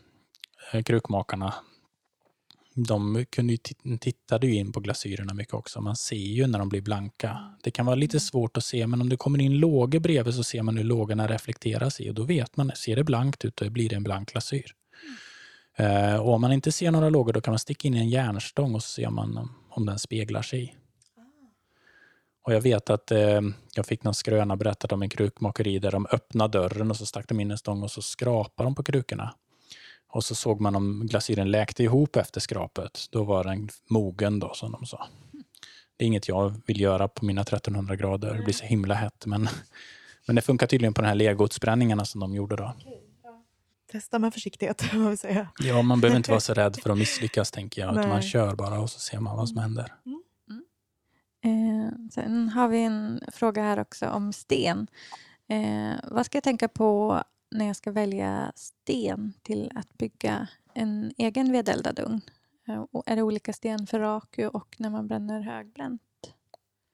[0.72, 1.54] eh, krukmakarna,
[2.74, 3.58] de kunde ju
[3.98, 5.80] tittade ju in på glasyrerna mycket också.
[5.80, 7.54] Man ser ju när de blir blanka.
[7.62, 8.20] Det kan vara lite mm.
[8.20, 11.26] svårt att se, men om det kommer in lågor bredvid så ser man hur lågorna
[11.26, 14.32] reflekteras i och då vet man, ser det blankt ut då blir det en blank
[14.32, 14.74] glasyr.
[15.76, 18.74] Eh, och om man inte ser några lågor då kan man sticka in en järnstång
[18.74, 20.76] och så ser man om den speglar sig.
[22.42, 23.40] Och jag vet att eh,
[23.74, 27.28] jag fick någon skröna berättad om en krukmakeri där de öppnade dörren och så stack
[27.28, 29.34] de in en stång och så skrapade de på krukorna.
[30.12, 33.06] Och så såg man om glasyren läkte ihop efter skrapet.
[33.10, 35.06] Då var den mogen då, som de sa.
[35.96, 38.34] Det är inget jag vill göra på mina 1300 grader.
[38.34, 39.26] Det blir så himla hett.
[39.26, 39.48] Men,
[40.26, 42.74] men det funkar tydligen på de här lergodsbränningarna som de gjorde då.
[43.92, 45.48] Testa med försiktighet, vad vi säga.
[45.58, 47.92] Ja, man behöver inte vara så rädd för att misslyckas, tänker jag.
[47.92, 49.94] Utan man kör bara och så ser man vad som händer.
[50.06, 50.22] Mm.
[51.44, 51.86] Mm.
[51.86, 54.86] Eh, sen har vi en fråga här också om sten.
[55.48, 61.12] Eh, vad ska jag tänka på när jag ska välja sten till att bygga en
[61.18, 62.20] egen vedeldad ugn?
[62.68, 66.02] Eh, är det olika sten för raku och när man bränner högbränt?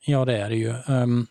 [0.07, 0.75] Ja, det är det ju.
[0.89, 1.27] Um,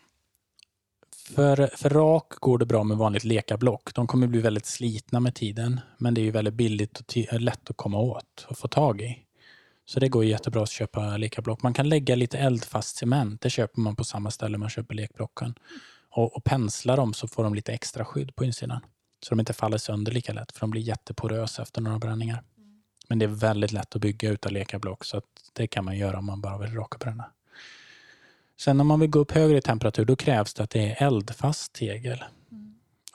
[1.34, 3.94] för, för rak går det bra med vanligt lekablock.
[3.94, 7.40] De kommer bli väldigt slitna med tiden, men det är ju väldigt billigt och eh,
[7.40, 9.18] lätt att komma åt och få tag i.
[9.84, 11.62] Så det går jättebra att köpa lekablock.
[11.62, 13.40] Man kan lägga lite eldfast cement.
[13.40, 15.54] Det köper man på samma ställe man köper lekblocken.
[16.10, 18.80] Och, och pensla dem så får de lite extra skydd på insidan.
[19.20, 22.42] Så de inte faller sönder lika lätt för de blir jätteporösa efter några bränningar.
[23.08, 26.18] Men det är väldigt lätt att bygga utan lekablock så att det kan man göra
[26.18, 27.24] om man bara vill rakabränna.
[28.60, 31.06] Sen om man vill gå upp högre i temperatur då krävs det att det är
[31.06, 32.24] eldfast tegel.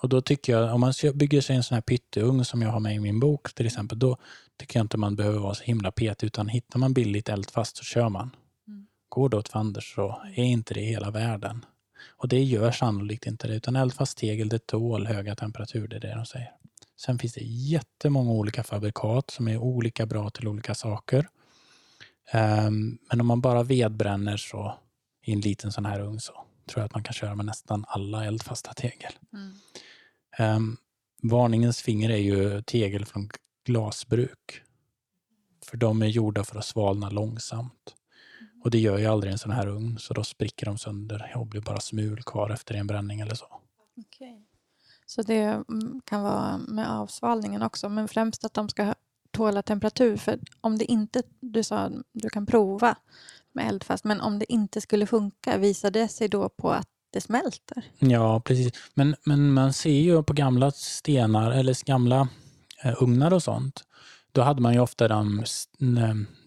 [0.02, 2.80] Och då tycker jag, om man bygger sig en sån här pytteugn som jag har
[2.80, 4.18] med i min bok till exempel, då
[4.58, 7.84] tycker jag inte man behöver vara så himla petig utan hittar man billigt eldfast så
[7.84, 8.36] kör man.
[8.68, 8.88] Mm.
[9.10, 11.66] Går det åt fanders så är inte det hela världen.
[12.10, 16.00] Och det gör sannolikt inte det, utan eldfast tegel det tål höga temperaturer, det är
[16.00, 16.52] det de säger.
[16.98, 21.28] Sen finns det jättemånga olika fabrikat som är olika bra till olika saker.
[22.34, 24.78] Um, men om man bara vedbränner så
[25.26, 26.34] i en liten sån här ugn så
[26.70, 29.12] tror jag att man kan köra med nästan alla eldfasta tegel.
[29.34, 30.56] Mm.
[30.56, 30.78] Um,
[31.24, 33.30] varningens finger är ju tegel från
[33.66, 34.62] glasbruk.
[35.66, 37.96] För de är gjorda för att svalna långsamt.
[38.63, 41.47] Och det gör ju aldrig en sån här ugn, så då spricker de sönder och
[41.47, 43.45] blir bara smul kvar efter en bränning eller så.
[43.95, 44.36] Okay.
[45.06, 48.93] Så det mm, kan vara med avsvalningen också, men främst att de ska
[49.32, 50.17] tåla temperatur.
[50.17, 52.97] För om det inte, du sa du kan prova
[53.54, 57.21] med eldfast, men om det inte skulle funka, visar det sig då på att det
[57.21, 57.84] smälter?
[58.00, 58.74] Ja, precis.
[58.93, 62.28] Men, men man ser ju på gamla stenar eller gamla
[62.84, 63.84] eh, ugnar och sånt,
[64.32, 65.45] då hade man ju ofta den,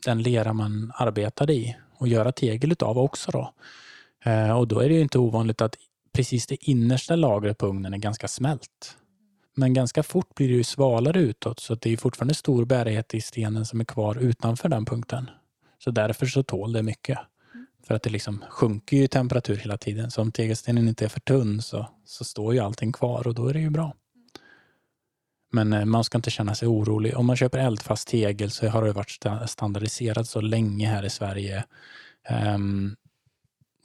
[0.05, 3.31] den lera man arbetade i och göra tegel utav också.
[3.31, 3.53] Då.
[4.25, 5.77] Eh, och då är det ju inte ovanligt att
[6.13, 8.97] precis det innersta lagret på ugnen är ganska smält.
[9.57, 13.21] Men ganska fort blir det ju svalare utåt så det är fortfarande stor bärighet i
[13.21, 15.31] stenen som är kvar utanför den punkten.
[15.85, 17.19] Så därför så tål det mycket.
[17.87, 20.11] För att det liksom sjunker ju i temperatur hela tiden.
[20.11, 23.47] Så om tegelstenen inte är för tunn så, så står ju allting kvar och då
[23.47, 23.95] är det ju bra.
[25.55, 27.17] Men eh, man ska inte känna sig orolig.
[27.17, 31.64] Om man köper eldfast tegel så har det varit standardiserat så länge här i Sverige.
[32.55, 32.97] Um,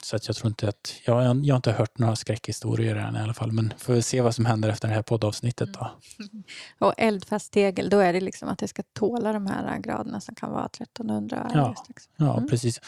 [0.04, 3.20] så att jag tror inte att, jag, jag har inte hört några skräckhistorier än i
[3.20, 5.92] alla fall, men får vi se vad som händer efter det här poddavsnittet då.
[6.20, 6.44] Mm.
[6.80, 10.36] Och eldfast tegel, då är det liksom att det ska tåla de här graderna som
[10.36, 11.52] kan vara 1300?
[11.54, 12.14] Ja, liksom.
[12.18, 12.50] ja mm.
[12.50, 12.82] precis.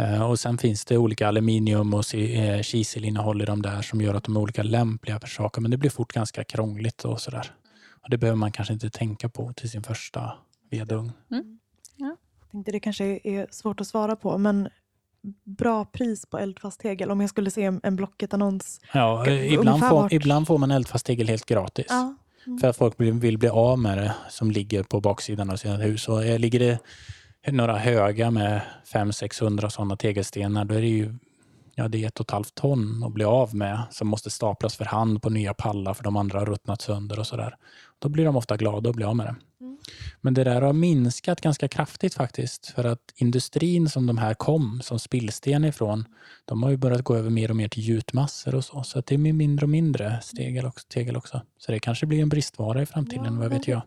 [0.00, 4.14] Uh, och sen finns det olika aluminium och uh, kiselinnehåll i de där som gör
[4.14, 7.52] att de är olika lämpliga för saker, men det blir fort ganska krångligt och sådär.
[8.04, 10.32] Och det behöver man kanske inte tänka på till sin första
[10.70, 11.12] vedugn.
[11.30, 11.58] Mm.
[11.96, 12.16] Ja.
[12.40, 14.68] Jag tänkte det kanske är svårt att svara på, men
[15.44, 18.80] bra pris på eldfast tegel om jag skulle se en Blocket-annons?
[18.92, 21.86] Ja, ibland får, ibland får man eldfast tegel helt gratis.
[21.88, 22.14] Ja.
[22.46, 22.58] Mm.
[22.58, 26.08] För att folk vill bli av med det som ligger på baksidan av sina hus.
[26.08, 26.78] Och ligger det
[27.52, 28.60] några höga med
[28.92, 31.14] 500-600 sådana tegelstenar, då är det ju
[31.74, 34.76] ja, det är ett och ett halvt ton att bli av med som måste staplas
[34.76, 37.56] för hand på nya pallar för de andra har ruttnat sönder och sådär.
[37.98, 39.34] Då blir de ofta glada att bli av med det.
[39.60, 39.78] Mm.
[40.20, 44.80] Men det där har minskat ganska kraftigt faktiskt för att industrin som de här kom
[44.82, 46.04] som spillsten ifrån,
[46.44, 48.82] de har ju börjat gå över mer och mer till gjutmassor och så.
[48.82, 51.42] Så att det är mindre och mindre stegel också, tegel också.
[51.58, 53.82] Så det kanske blir en bristvara i framtiden, ja, vad vet jag.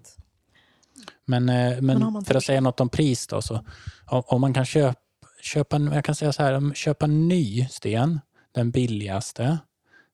[1.25, 3.65] Men, eh, men, men för att säga något om pris då, så
[4.05, 5.06] om man kan köpa
[5.47, 8.19] köpa, jag kan säga så här, köpa en ny sten,
[8.51, 9.59] den billigaste,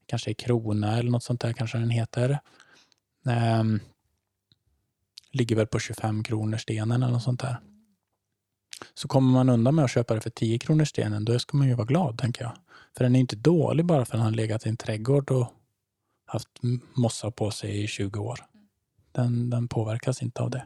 [0.05, 2.39] kanske i krona eller något sånt där kanske den heter.
[3.59, 3.79] Um,
[5.31, 7.59] ligger väl på 25 kronor stenen eller något sånt där.
[8.93, 11.67] Så kommer man undan med att köpa det för 10 kronor stenen, då ska man
[11.67, 12.57] ju vara glad tänker jag.
[12.97, 15.53] För den är inte dålig bara för att den har legat i en trädgård och
[16.25, 16.49] haft
[16.93, 18.39] mossa på sig i 20 år.
[19.11, 20.65] Den, den påverkas inte av det.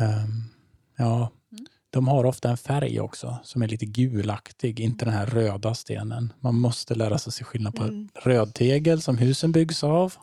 [0.00, 0.50] Um,
[0.96, 5.26] ja, mm de har ofta en färg också som är lite gulaktig, inte den här
[5.26, 6.32] röda stenen.
[6.40, 8.08] Man måste lära sig se skillnad på mm.
[8.14, 10.14] rödtegel som husen byggs av,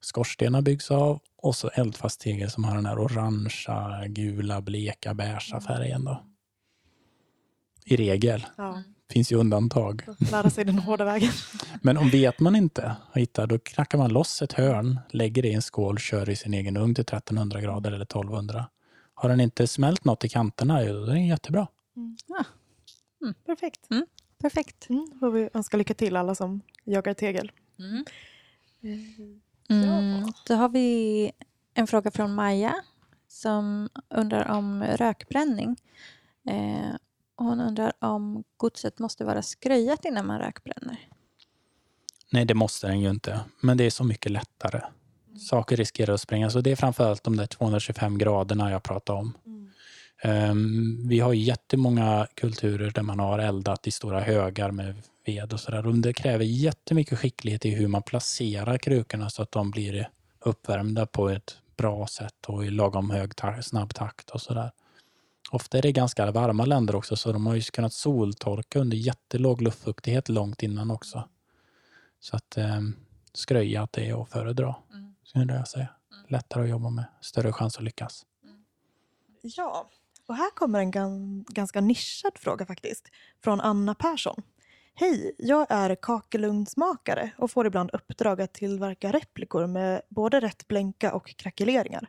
[0.00, 5.40] skorstenar byggs av och så eldfast tegel som har den här orangea, gula, bleka, beiga
[5.50, 5.60] mm.
[5.60, 6.04] färgen.
[6.04, 6.22] Då.
[7.84, 8.46] I regel.
[8.56, 8.82] Ja.
[9.12, 10.02] finns ju undantag.
[10.32, 11.32] Lära sig den hårda vägen.
[11.82, 15.54] Men om vet man inte hittar, då knackar man loss ett hörn, lägger det i
[15.54, 18.66] en skål, kör i sin egen ugn till 1300 grader eller 1200
[19.16, 21.68] har den inte smält något i kanterna, då är den jättebra.
[21.96, 22.16] Mm.
[22.26, 22.44] Ja.
[23.22, 23.34] Mm.
[23.46, 23.90] Perfekt.
[23.90, 24.06] Mm.
[24.38, 24.90] Perfekt.
[24.90, 25.10] Mm.
[25.20, 27.52] Får vi önska lycka till alla som jagar tegel.
[27.78, 28.04] Mm.
[29.68, 30.32] Mm.
[30.46, 31.32] Då har vi
[31.74, 32.74] en fråga från Maja
[33.28, 35.76] som undrar om rökbränning.
[36.48, 36.96] Eh,
[37.36, 41.08] hon undrar om godset måste vara skröjat innan man rökbränner.
[42.32, 43.40] Nej, det måste den ju inte.
[43.60, 44.80] Men det är så mycket lättare
[45.40, 49.32] saker riskerar att sprängas och det är framförallt de där 225 graderna jag pratade om.
[49.46, 50.50] Mm.
[50.50, 54.94] Um, vi har jättemånga kulturer där man har eldat i stora högar med
[55.26, 56.02] ved och sådär.
[56.02, 60.08] det kräver jättemycket skicklighet i hur man placerar krukorna så att de blir
[60.40, 64.70] uppvärmda på ett bra sätt och i lagom hög ta snabb takt och sådär.
[65.50, 69.62] Ofta är det ganska varma länder också så de har ju kunnat soltorka under jättelåg
[69.62, 71.28] luftfuktighet långt innan också.
[72.20, 72.80] Så att eh,
[73.32, 75.05] skröja det är att föredra, mm.
[75.26, 75.88] Skulle jag säga.
[76.28, 78.26] Lättare att jobba med, större chans att lyckas.
[79.42, 79.90] Ja,
[80.26, 83.08] och här kommer en ganska nischad fråga faktiskt.
[83.44, 84.42] Från Anna Persson.
[84.94, 91.14] Hej, jag är kakelugnsmakare och får ibland uppdrag att tillverka replikor med både rätt blänka
[91.14, 92.08] och krackeleringar.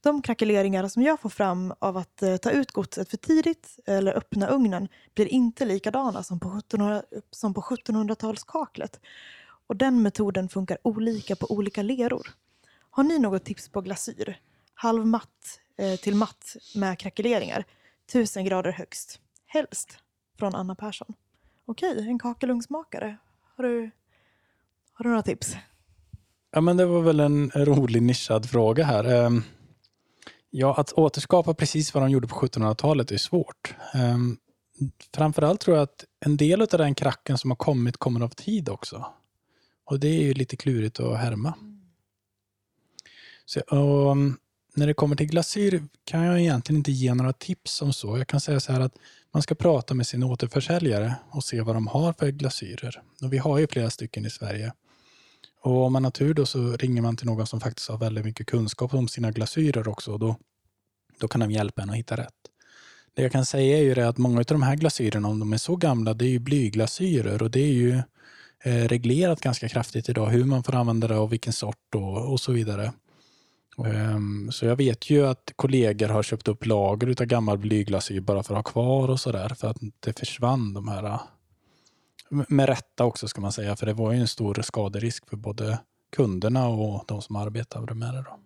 [0.00, 4.12] De krackeleringar som jag får fram av att eh, ta ut godset för tidigt eller
[4.16, 6.48] öppna ugnen blir inte likadana som på
[7.60, 9.00] 1700-talskaklet.
[9.66, 12.28] Och den metoden funkar olika på olika leror.
[12.90, 14.40] Har ni något tips på glasyr?
[14.74, 17.64] Halvmatt eh, till matt med krackeleringar.
[18.08, 19.20] 1000 grader högst.
[19.46, 19.98] Helst.
[20.38, 21.14] Från Anna Persson.
[21.66, 23.16] Okej, en kakelugnsmakare.
[23.56, 23.90] Har du,
[24.92, 25.56] har du några tips?
[26.50, 29.04] Ja, men det var väl en rolig nischad fråga här.
[29.04, 29.42] Ehm,
[30.50, 33.74] ja, att återskapa precis vad de gjorde på 1700-talet är svårt.
[33.94, 34.36] Ehm,
[35.14, 38.68] framförallt tror jag att en del av den kracken som har kommit kommer av tid
[38.68, 39.06] också.
[39.84, 41.54] Och det är ju lite klurigt att härma.
[43.48, 44.38] Så, och, um,
[44.74, 48.18] när det kommer till glasyr kan jag egentligen inte ge några tips om så.
[48.18, 48.94] Jag kan säga så här att
[49.34, 53.02] man ska prata med sin återförsäljare och se vad de har för glasyrer.
[53.22, 54.72] Och vi har ju flera stycken i Sverige.
[55.60, 58.24] Och om man har tur då så ringer man till någon som faktiskt har väldigt
[58.24, 60.12] mycket kunskap om sina glasyrer också.
[60.12, 60.36] Och då,
[61.20, 62.34] då kan de hjälpa en att hitta rätt.
[63.14, 65.52] Det jag kan säga är ju det att många av de här glasyrerna, om de
[65.52, 68.02] är så gamla, det är ju blyglasyrer och det är ju
[68.64, 72.40] eh, reglerat ganska kraftigt idag hur man får använda det och vilken sort och, och
[72.40, 72.92] så vidare.
[73.80, 78.42] Um, så jag vet ju att kollegor har köpt upp lager av gammal blyglasyr bara
[78.42, 81.18] för att ha kvar och sådär för att det försvann de här
[82.28, 85.78] med rätta också ska man säga, för det var ju en stor skaderisk för både
[86.16, 88.22] kunderna och de som arbetade med det.
[88.22, 88.38] Då.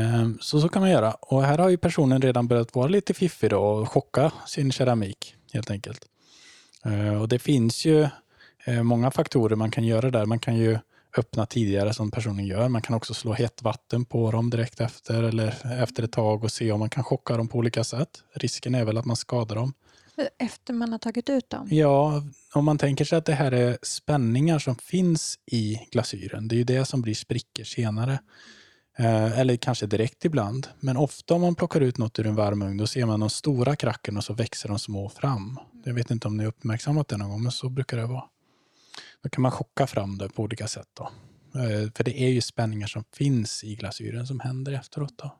[0.00, 1.12] Um, så så kan man göra.
[1.12, 5.36] Och här har ju personen redan börjat vara lite fiffig då och chocka sin keramik
[5.52, 6.06] helt enkelt.
[6.86, 8.08] Uh, och det finns ju
[8.68, 10.26] uh, många faktorer man kan göra där.
[10.26, 10.78] Man kan ju
[11.18, 12.68] öppna tidigare som personen gör.
[12.68, 16.52] Man kan också slå hett vatten på dem direkt efter eller efter ett tag och
[16.52, 18.22] se om man kan chocka dem på olika sätt.
[18.34, 19.74] Risken är väl att man skadar dem.
[20.38, 21.68] Efter man har tagit ut dem?
[21.70, 22.22] Ja,
[22.54, 26.48] om man tänker sig att det här är spänningar som finns i glasyren.
[26.48, 28.18] Det är ju det som blir sprickor senare.
[28.98, 30.68] Eh, eller kanske direkt ibland.
[30.80, 33.30] Men ofta om man plockar ut något ur en varm ugn då ser man de
[33.30, 35.58] stora kracken och så växer de små fram.
[35.84, 38.24] Jag vet inte om ni uppmärksammat det någon gång, men så brukar det vara.
[39.22, 40.88] Då kan man chocka fram det på olika sätt.
[40.94, 41.10] Då.
[41.60, 45.18] Eh, för det är ju spänningar som finns i glasyren som händer efteråt.
[45.18, 45.38] Då.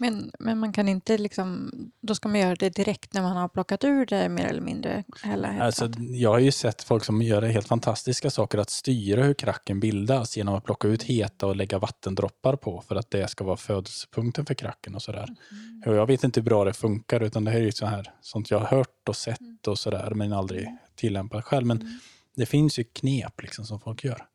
[0.00, 1.70] Men, men man kan inte liksom,
[2.00, 5.04] då ska man göra det direkt när man har plockat ur det mer eller mindre?
[5.24, 9.34] Hela alltså, jag har ju sett folk som gör helt fantastiska saker att styra hur
[9.34, 13.44] kracken bildas genom att plocka ut heta och lägga vattendroppar på för att det ska
[13.44, 15.28] vara födelsepunkten för kracken och sådär.
[15.84, 15.96] Mm.
[15.96, 18.50] Jag vet inte hur bra det funkar utan det här är ju så här, sånt
[18.50, 19.58] jag har hört och sett mm.
[19.66, 21.66] och sådär men aldrig tillämpat själv.
[21.66, 21.98] Men mm.
[22.40, 24.26] Det finns ju knep liksom som folk gör.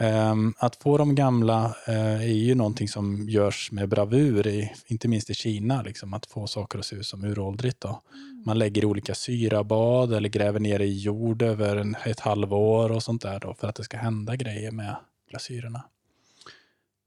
[0.00, 5.08] Um, att få de gamla uh, är ju någonting som görs med bravur, i, inte
[5.08, 7.80] minst i Kina, liksom, att få saker att se ut som uråldrigt.
[7.80, 7.88] Då.
[8.12, 8.42] Mm.
[8.46, 13.22] Man lägger olika syrabad eller gräver ner i jord över en, ett halvår och sånt
[13.22, 14.96] där då, för att det ska hända grejer med
[15.30, 15.84] glasyrerna.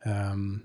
[0.06, 0.62] Um,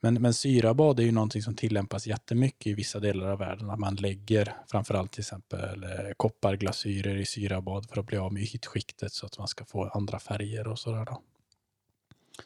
[0.00, 3.70] men, men syrabad är ju någonting som tillämpas jättemycket i vissa delar av världen.
[3.70, 8.42] Att man lägger framförallt till exempel eh, kopparglasyrer i syrabad för att bli av med
[8.42, 11.04] hitskiktet så att man ska få andra färger och sådär.
[11.04, 11.22] Då.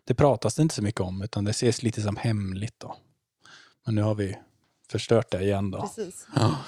[0.05, 2.81] Det pratas det inte så mycket om utan det ses lite som hemligt.
[2.81, 2.97] då.
[3.87, 4.39] Men nu har vi
[4.91, 5.71] förstört det igen.
[5.71, 5.81] då.
[5.81, 6.27] Precis.
[6.35, 6.59] Ja.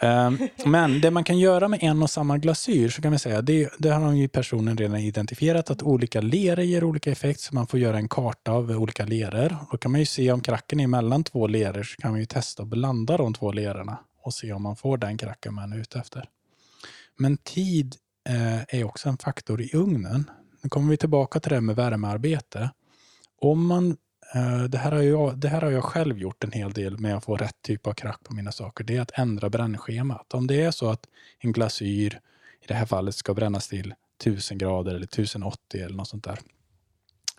[0.00, 3.42] Ehm, men det man kan göra med en och samma glasyr, så kan man säga,
[3.42, 7.66] det, det har ju personen redan identifierat, att olika leror ger olika effekt, så man
[7.66, 9.56] får göra en karta av olika leror.
[9.70, 12.26] Då kan man ju se om kracken är mellan två leror, så kan man ju
[12.26, 15.78] testa att blanda de två lerorna och se om man får den kracken man är
[15.78, 16.28] ute efter.
[17.18, 17.96] Men tid
[18.28, 20.30] eh, är också en faktor i ugnen.
[20.62, 22.70] Nu kommer vi tillbaka till det här med värmearbete.
[23.40, 23.96] Om man
[24.34, 27.16] Eh, det här, har jag, det här har jag själv gjort en hel del med
[27.16, 28.84] att få rätt typ av krack på mina saker.
[28.84, 30.34] Det är att ändra brännschemat.
[30.34, 31.06] Om det är så att
[31.38, 32.20] en glasyr
[32.62, 36.38] i det här fallet ska brännas till 1000 grader eller 1080 eller något sånt där.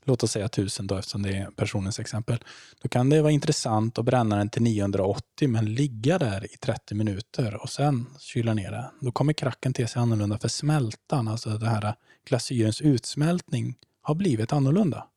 [0.03, 2.37] Låt oss säga 1000 då eftersom det är personens exempel.
[2.81, 6.95] Då kan det vara intressant att bränna den till 980 men ligga där i 30
[6.95, 8.91] minuter och sen kyla ner det.
[9.01, 11.95] Då kommer kracken till sig annorlunda för smältan, alltså den här
[12.27, 15.07] glasyrens utsmältning har blivit annorlunda.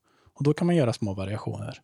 [0.40, 1.80] Och Då kan man göra små variationer.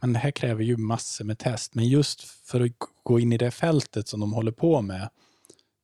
[0.00, 1.74] Men det här kräver ju massor med test.
[1.74, 2.72] Men just för att
[3.02, 5.08] gå in i det fältet som de håller på med,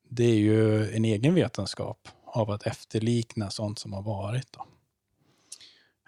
[0.09, 4.53] det är ju en egen vetenskap av att efterlikna sånt som har varit.
[4.53, 4.67] Då.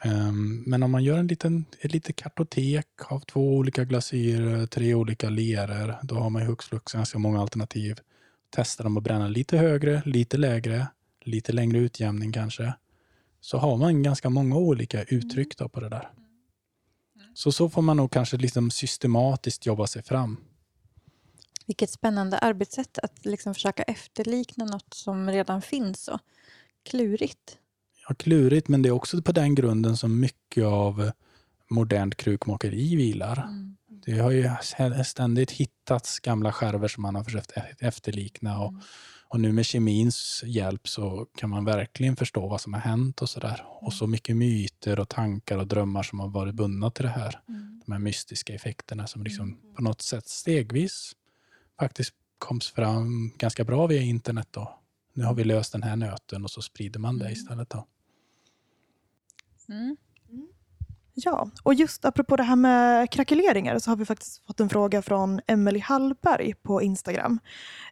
[0.02, 4.94] Ehm, men om man gör en liten, ett litet kartotek av två olika glasyrer, tre
[4.94, 7.98] olika leror, då har man ju hux flux ganska många alternativ.
[8.50, 10.86] Testar dem att bränna lite högre, lite lägre,
[11.24, 12.74] lite längre utjämning kanske.
[13.46, 16.10] Så har man ganska många olika uttryck då på det där.
[17.34, 20.36] Så så får man nog kanske liksom systematiskt jobba sig fram.
[21.66, 26.08] Vilket spännande arbetssätt att liksom försöka efterlikna något som redan finns.
[26.08, 26.20] Och
[26.82, 27.58] klurigt.
[28.08, 31.10] Ja, klurigt, men det är också på den grunden som mycket av
[31.70, 33.42] modernt krukmakeri vilar.
[33.42, 33.76] Mm.
[34.06, 34.50] Det har ju
[35.04, 38.58] ständigt hittats gamla skärvor som man har försökt e- efterlikna.
[38.60, 38.82] Och, Mm.
[39.28, 43.28] Och nu med kemins hjälp så kan man verkligen förstå vad som har hänt och
[43.28, 43.64] sådär.
[43.68, 47.40] Och så mycket myter och tankar och drömmar som har varit bundna till det här.
[47.48, 47.82] Mm.
[47.86, 51.12] De här mystiska effekterna som liksom på något sätt stegvis
[51.80, 54.48] faktiskt koms fram ganska bra via internet.
[54.50, 54.78] Då.
[55.12, 57.32] Nu har vi löst den här nöten och så sprider man det Mm.
[57.32, 57.70] istället.
[57.70, 57.86] Då.
[59.68, 59.96] Mm.
[61.18, 65.02] Ja, och just apropå det här med krackeleringar så har vi faktiskt fått en fråga
[65.02, 67.38] från Emelie Hallberg på Instagram.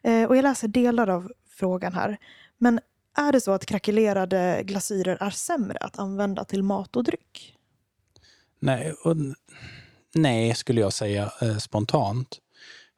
[0.03, 2.17] Eh, och jag läser delar av frågan här.
[2.57, 2.79] Men
[3.17, 7.55] är det så att krackelerade glasyrer är sämre att använda till mat och dryck?
[8.59, 9.15] Nej, och,
[10.15, 12.39] nej, skulle jag säga eh, spontant.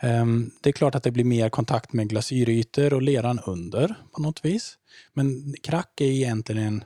[0.04, 4.22] Ehm, det är klart att det blir mer kontakt med glasyrytor och leran under på
[4.22, 4.78] något vis.
[5.14, 6.84] Men krack är egentligen,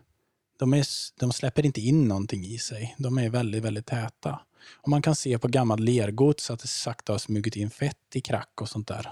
[0.62, 0.86] de, är,
[1.20, 2.96] de släpper inte in någonting i sig.
[2.98, 4.40] De är väldigt, väldigt täta.
[4.74, 8.22] Och man kan se på gammal lergods att det sakta har smugit in fett i
[8.22, 9.10] krack och sånt där.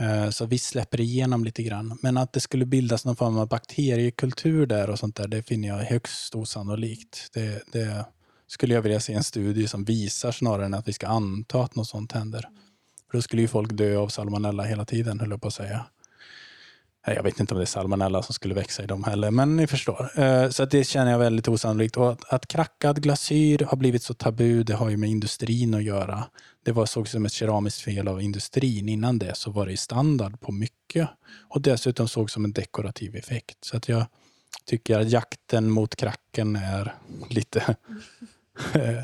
[0.00, 1.98] Eh, så vi släpper igenom lite grann.
[2.02, 5.68] Men att det skulle bildas någon form av bakteriekultur där och sånt där, det finner
[5.68, 7.30] jag högst osannolikt.
[7.32, 8.04] Det, det
[8.46, 11.74] skulle jag vilja se en studie som visar snarare än att vi ska anta att
[11.74, 12.48] något sånt händer.
[13.10, 15.86] För då skulle ju folk dö av salmonella hela tiden, höll jag på att säga.
[17.14, 19.66] Jag vet inte om det är salmonella som skulle växa i dem heller, men ni
[19.66, 20.20] förstår.
[20.20, 21.96] Eh, Så det känner jag väldigt osannolikt.
[21.96, 25.82] Och att, att krackad glasyr har blivit så tabu, det har ju med industrin att
[25.82, 26.24] göra.
[26.64, 28.88] Det var sågs som ett keramiskt fel av industrin.
[28.88, 31.08] Innan det så var det standard på mycket.
[31.48, 33.64] Och dessutom sågs som en dekorativ effekt.
[33.64, 34.06] Så att jag
[34.64, 36.94] tycker att jakten mot kracken är
[37.28, 37.60] lite
[38.72, 39.02] eh,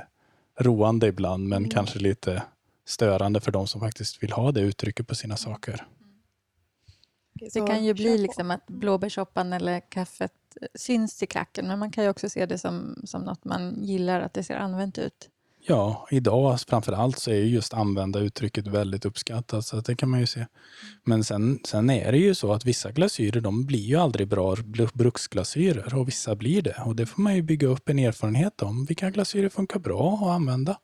[0.61, 2.43] roande ibland, men kanske lite
[2.87, 5.87] störande för de som faktiskt vill ha det uttrycket på sina saker.
[7.35, 11.91] Det kan ju bli liksom att blåbärssoppan eller kaffet eh, syns i klacken men man
[11.91, 15.31] kan ju också se det som, som något man gillar, att det ser använt ut.
[15.67, 19.97] Ja, idag framför allt så är ju just använda uttrycket väldigt uppskattat, så att det
[19.97, 20.47] kan man ju se.
[21.05, 24.57] Men sen, sen är det ju så att vissa glasyrer, de blir ju aldrig bra
[24.95, 26.77] bruksglasyrer och vissa blir det.
[26.87, 28.85] Och det får man ju bygga upp en erfarenhet om.
[28.85, 30.79] Vilka glasyrer funkar bra att använda?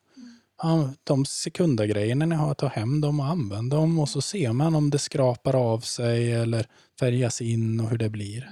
[1.04, 4.90] De sekundagrejerna ni har, ta hem dem och använda dem och så ser man om
[4.90, 6.66] det skrapar av sig eller
[7.00, 8.48] färgas in och hur det blir.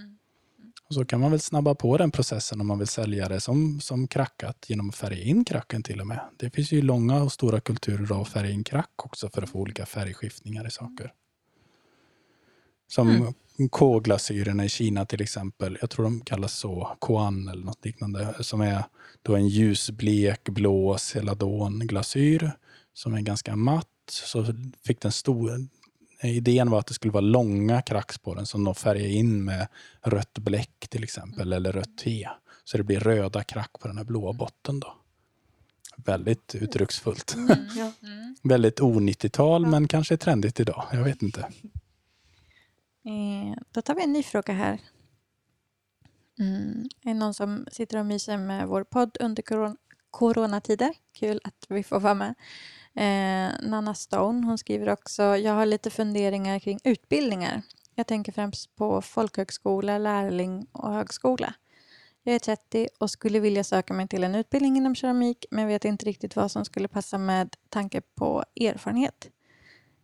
[0.88, 3.80] Och så kan man väl snabba på den processen om man vill sälja det som,
[3.80, 6.20] som krackat genom att färga in kracken till och med.
[6.36, 9.50] Det finns ju långa och stora kulturer av att färga in krack också för att
[9.50, 11.12] få olika färgskiftningar i saker.
[12.88, 13.68] Som Mm.
[13.70, 15.78] K-glasyrerna i Kina till exempel.
[15.80, 18.34] Jag tror de kallas så, Koan eller något liknande.
[18.40, 18.84] Som är
[19.22, 22.52] då en ljusblek blå celadonglasyr
[22.94, 23.86] som är ganska matt.
[24.10, 24.46] Så
[24.86, 25.68] fick den stor,
[26.22, 29.68] idén var att det skulle vara långa kracks på den som de färgar in med
[30.02, 32.28] rött bläck till exempel eller rött te.
[32.64, 34.94] Så det blir röda krack på den här blåa botten då.
[35.96, 37.36] Väldigt uttrycksfullt.
[37.76, 37.92] Ja.
[38.42, 40.84] Väldigt o-90-tal men kanske trendigt idag.
[40.92, 41.46] Jag vet inte.
[43.08, 44.80] Eh, då tar vi en ny fråga här.
[46.38, 46.88] Mm.
[47.04, 49.42] Är det någon som sitter och myser med vår podd under
[50.10, 50.94] coronatider?
[51.12, 52.34] Kul att vi får vara med.
[52.94, 57.62] Eh, Nanna Stone hon skriver också Jag har lite funderingar kring utbildningar.
[57.94, 61.54] Jag tänker främst på folkhögskola, lärling och högskola.
[62.22, 65.84] Jag är 30 och skulle vilja söka mig till en utbildning inom keramik men vet
[65.84, 69.30] inte riktigt vad som skulle passa med tanke på erfarenhet.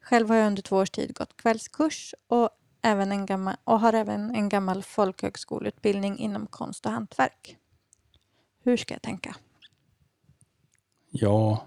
[0.00, 2.50] Själv har jag under två års tid gått kvällskurs och,
[2.84, 7.56] även en gammal, och har även en gammal folkhögskoleutbildning inom konst och hantverk.
[8.64, 9.36] Hur ska jag tänka?
[11.10, 11.66] Ja,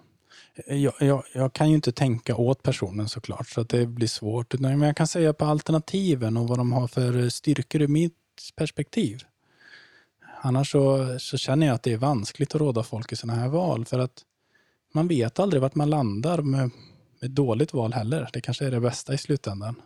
[0.67, 4.59] jag, jag, jag kan ju inte tänka åt personen såklart, så att det blir svårt.
[4.59, 8.13] Men jag kan säga på alternativen och vad de har för styrkor ur mitt
[8.55, 9.19] perspektiv.
[10.41, 13.47] Annars så, så känner jag att det är vanskligt att råda folk i sådana här
[13.47, 14.23] val, för att
[14.93, 16.71] man vet aldrig vart man landar med,
[17.21, 18.29] med dåligt val heller.
[18.33, 19.81] Det kanske är det bästa i slutändan.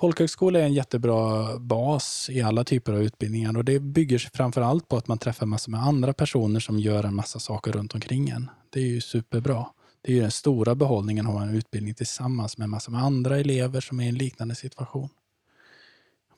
[0.00, 4.60] Folkhögskola är en jättebra bas i alla typer av utbildningar och det bygger sig framför
[4.60, 7.94] allt på att man träffar massor med andra personer som gör en massa saker runt
[7.94, 8.50] omkring en.
[8.70, 9.66] Det är ju superbra.
[10.02, 13.38] Det är ju den stora behållningen att ha en utbildning tillsammans med massor med andra
[13.38, 15.08] elever som är i en liknande situation.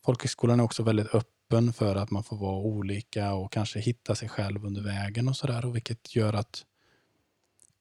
[0.05, 4.15] Folkhögskolan är också väldigt öppen öppen för att man får vara olika och kanske hitta
[4.15, 5.73] sig själv under vägen och sådär.
[5.73, 6.65] Vilket gör att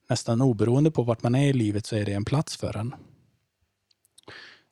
[0.09, 2.95] nästan oberoende på vart man är i livet så är det en plats för en.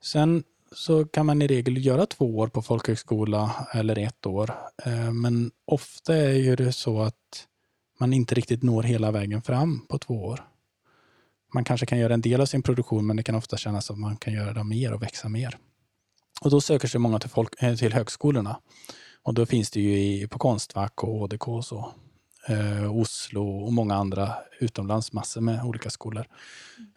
[0.02, 4.56] Sen så kan man i regel göra två år på folkhögskola eller ett år.
[4.86, 7.48] Eh, men ofta är det så att
[8.00, 10.44] man inte riktigt når hela vägen fram på två år.
[11.54, 13.96] Man kanske kan göra en del av sin produktion men det kan ofta kännas som
[13.96, 15.58] att man kan göra mer och växa mer.
[16.42, 18.60] Och Då söker sig många till, folk, eh, till högskolorna.
[19.24, 21.94] Och Då finns det ju i, på Konstfack och HDK och så
[22.50, 26.26] eh, Oslo och många andra utomlands, massor med olika skolor.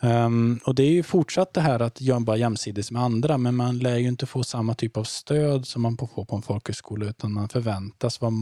[0.03, 3.79] Um, och Det är ju fortsatt det här att jobba jämsides med andra, men man
[3.79, 7.33] lär ju inte få samma typ av stöd som man får på en folkhögskola, utan
[7.33, 8.33] man förväntas vara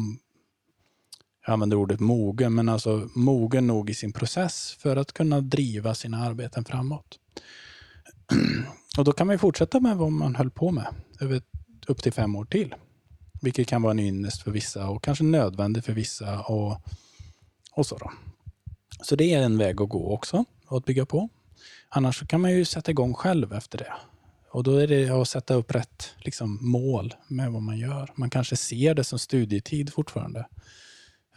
[1.46, 5.94] jag använder ordet mogen, men alltså mogen nog i sin process för att kunna driva
[5.94, 7.18] sina arbeten framåt.
[8.98, 10.86] Och Då kan man fortsätta med vad man höll på med
[11.20, 11.42] över,
[11.86, 12.74] upp till fem år till.
[13.40, 16.40] Vilket kan vara en ynnest för vissa och kanske nödvändigt för vissa.
[16.40, 16.80] Och,
[17.72, 18.10] och så, då.
[19.02, 21.28] så det är en väg att gå också, att bygga på.
[21.88, 23.92] Annars kan man ju sätta igång själv efter det.
[24.52, 28.12] Och Då är det att sätta upp rätt liksom, mål med vad man gör.
[28.14, 30.46] Man kanske ser det som studietid fortfarande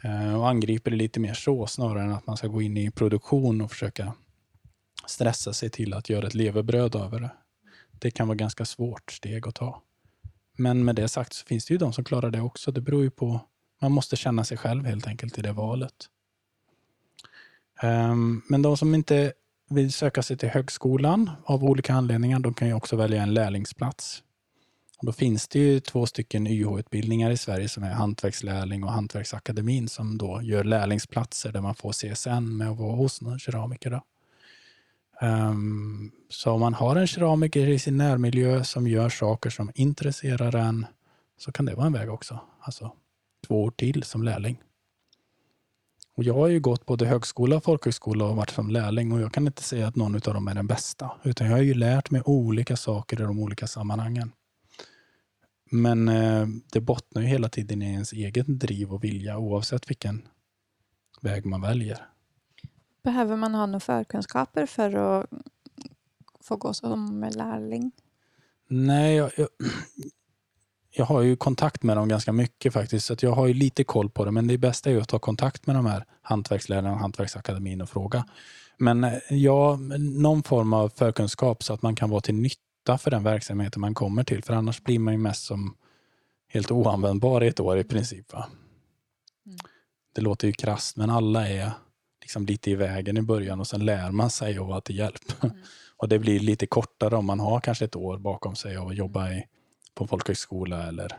[0.04, 2.91] eh, och angriper det lite mer så snarare än att man ska gå in i
[2.91, 4.14] produktion och försöka
[5.08, 7.32] stressa sig till att göra ett levebröd över det.
[7.91, 9.82] Det kan vara ganska svårt steg att ta.
[10.58, 12.72] Men med det sagt så finns det ju de som klarar det också.
[12.72, 13.39] Det beror ju på,
[13.82, 15.93] man måste känna sig själv helt enkelt i det valet.
[17.82, 19.34] Ehm, men de som inte
[19.70, 24.24] vill söka sig till högskolan av olika anledningar, de kan ju också välja en lärlingsplats.
[25.04, 29.88] Och då finns det ju två stycken YH-utbildningar i Sverige som är hantverkslärling och Hantverksakademin
[29.88, 33.89] som då gör lärlingsplatser där man får CSN med att vara hos någon keramiker.
[33.89, 34.01] Då.
[35.22, 40.55] Um, så om man har en keramiker i sin närmiljö som gör saker som intresserar
[40.55, 40.86] en
[41.38, 42.39] så kan det vara en väg också.
[42.59, 42.91] Alltså
[43.47, 44.61] två år till som lärling.
[46.16, 49.34] Och jag har ju gått både högskola och folkhögskola och varit som lärling och jag
[49.34, 51.11] kan inte säga att någon av dem är den bästa.
[51.24, 54.32] Utan jag har ju lärt mig olika saker i de olika sammanhangen.
[55.72, 60.28] Men eh, det bottnar ju hela tiden i ens egen driv och vilja oavsett vilken
[61.22, 62.12] väg man väljer.
[63.04, 65.30] Behöver man ha några förkunskaper för att
[66.41, 67.91] få gå som lärling?
[68.68, 69.47] Nej, jag, jag,
[70.91, 74.10] jag, har ju kontakt med dem ganska mycket faktiskt, så jag har ju lite koll
[74.10, 74.32] på det.
[74.32, 77.89] Men det bästa är ju att ta kontakt med de här hantverkslärarna och Hantverksakademin och
[77.89, 78.26] fråga.
[78.78, 83.12] Men eh, ja, någon form av förkunskap så att man kan vara till nytta för
[83.12, 84.43] den verksamheten man kommer till.
[84.43, 85.76] För annars blir man ju mest som
[86.47, 88.34] helt oanvändbar i ett år i princip.
[88.34, 88.47] Va?
[89.45, 89.58] Mm.
[90.16, 91.72] Det låter ju krasst, men alla är
[92.34, 95.44] liksom lite i vägen i början och sen lär man sig att vara till hjälp.
[95.44, 95.56] Mm.
[95.98, 99.32] och det blir lite kortare om man har kanske ett år bakom sig och jobba
[99.32, 99.46] i,
[99.96, 101.18] på folkhögskola eller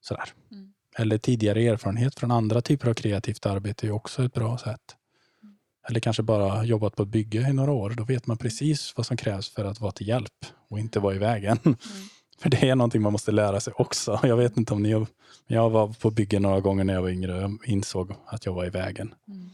[0.00, 0.24] sådär.
[0.52, 0.72] Mm.
[0.98, 4.96] Eller tidigare erfarenhet från andra typer av kreativt arbete är också ett bra sätt.
[5.42, 5.56] Mm.
[5.88, 7.90] Eller kanske bara jobbat på ett bygge i några år.
[7.90, 11.14] Då vet man precis vad som krävs för att vara till hjälp och inte vara
[11.14, 11.58] i vägen.
[11.64, 11.76] Mm.
[12.38, 14.20] För det är någonting man måste lära sig också.
[14.26, 15.06] Jag vet inte om ni
[15.46, 18.66] jag var på bygge några gånger när jag var yngre och insåg att jag var
[18.66, 19.14] i vägen.
[19.28, 19.50] Mm.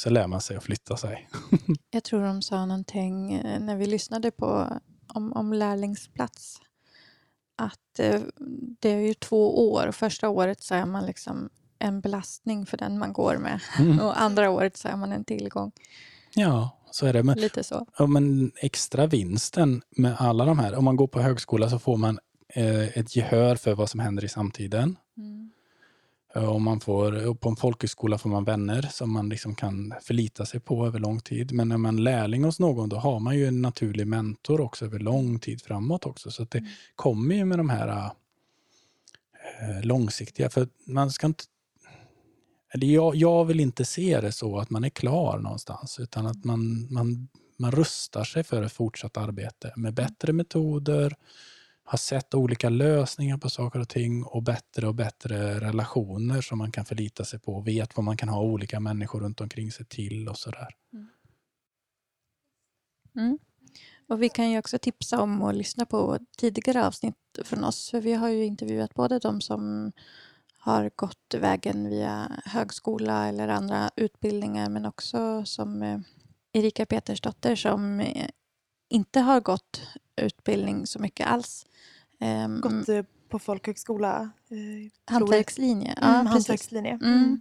[0.00, 1.28] Så lär man sig att flytta sig.
[1.90, 4.68] jag tror de sa någonting eh, när vi lyssnade på
[5.08, 6.60] om, om lärlingsplats.
[7.56, 8.20] Att eh,
[8.80, 9.92] det är ju två år.
[9.92, 13.60] Första året så är man liksom en belastning för den man går med.
[13.78, 14.00] Mm.
[14.00, 15.72] Och andra året så är man en tillgång.
[16.34, 17.22] Ja, så är det.
[17.22, 17.86] Men, Lite så.
[17.98, 21.96] Ja, men extra vinsten med alla de här, om man går på högskola så får
[21.96, 24.96] man eh, ett gehör för vad som händer i samtiden.
[25.16, 25.50] Mm.
[26.34, 30.60] Och man får, på en folkhögskola får man vänner som man liksom kan förlita sig
[30.60, 31.52] på över lång tid.
[31.52, 34.84] Men när man är lärling hos någon då har man ju en naturlig mentor också
[34.84, 36.30] över lång tid framåt också.
[36.30, 36.70] Så det mm.
[36.94, 38.10] kommer ju med de här
[39.60, 41.44] äh, långsiktiga, för man ska inte
[42.72, 46.44] eller jag, jag vill inte se det så att man är klar någonstans utan att
[46.44, 51.16] man, man, man rustar sig för ett fortsatt arbete med bättre metoder,
[51.90, 56.72] har sett olika lösningar på saker och ting och bättre och bättre relationer som man
[56.72, 59.86] kan förlita sig på och vet vad man kan ha olika människor runt omkring sig
[59.86, 60.68] till och sådär.
[60.92, 61.08] Mm.
[63.16, 63.38] Mm.
[64.08, 67.90] Och vi kan ju också tipsa om att lyssna på tidigare avsnitt från oss.
[67.90, 69.92] För vi har ju intervjuat både de som
[70.58, 76.00] har gått vägen via högskola eller andra utbildningar men också som eh,
[76.52, 78.28] Erika Petersdotter som eh,
[78.88, 79.82] inte har gått
[80.20, 81.66] utbildning så mycket alls.
[82.20, 84.30] Um, Gått eh, på folkhögskola?
[84.48, 85.92] Eh, hantverkslinje.
[85.92, 86.92] Mm, ja, hantverkslinje.
[87.02, 87.14] Mm.
[87.14, 87.40] Mm,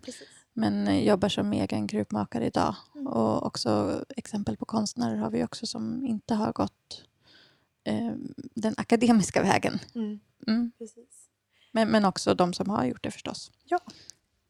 [0.54, 2.76] Men eh, jobbar som egen krukmakare idag.
[2.96, 3.08] Mm.
[3.08, 7.04] Och också exempel på konstnärer har vi också som inte har gått
[7.84, 8.12] eh,
[8.56, 9.80] den akademiska vägen.
[9.96, 10.20] Mm.
[10.48, 10.72] Mm.
[10.78, 11.28] Precis.
[11.72, 13.52] Men, men också de som har gjort det förstås.
[13.66, 13.80] Ja.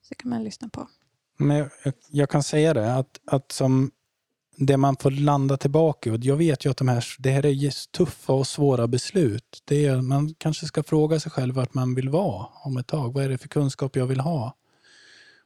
[0.01, 0.87] Så kan man lyssna på.
[1.37, 3.91] Men jag, jag kan säga det, att, att som
[4.59, 7.45] det man får landa tillbaka i, och jag vet ju att de här, det här
[7.45, 9.63] är just tuffa och svåra beslut.
[9.65, 13.13] Det är, man kanske ska fråga sig själv vart man vill vara om ett tag.
[13.13, 14.55] Vad är det för kunskap jag vill ha?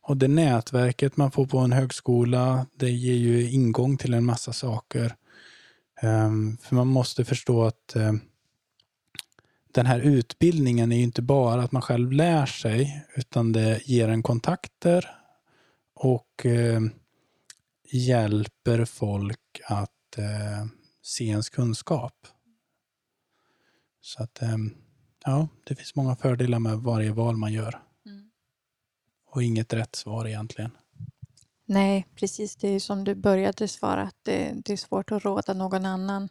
[0.02, 4.54] Och det nätverket man får på en högskola, det ger ju ingång till en massa
[4.54, 5.16] saker.
[6.02, 8.22] Um, för man måste förstå att um,
[9.74, 14.10] den här utbildningen är ju inte bara att man själv lär sig, utan det ger
[14.10, 15.10] en kontakter
[15.96, 16.92] och um,
[17.94, 20.66] hjälper folk att eh,
[21.02, 22.28] se ens kunskap.
[24.02, 24.58] Så att, eh,
[25.26, 27.82] ja, det finns många fördelar med varje val man gör.
[28.06, 28.30] Mm.
[29.26, 30.72] Och inget rätt svar egentligen.
[31.66, 32.56] Nej, precis.
[32.56, 36.30] Det är som du började svara, att det, det är svårt att råda någon annan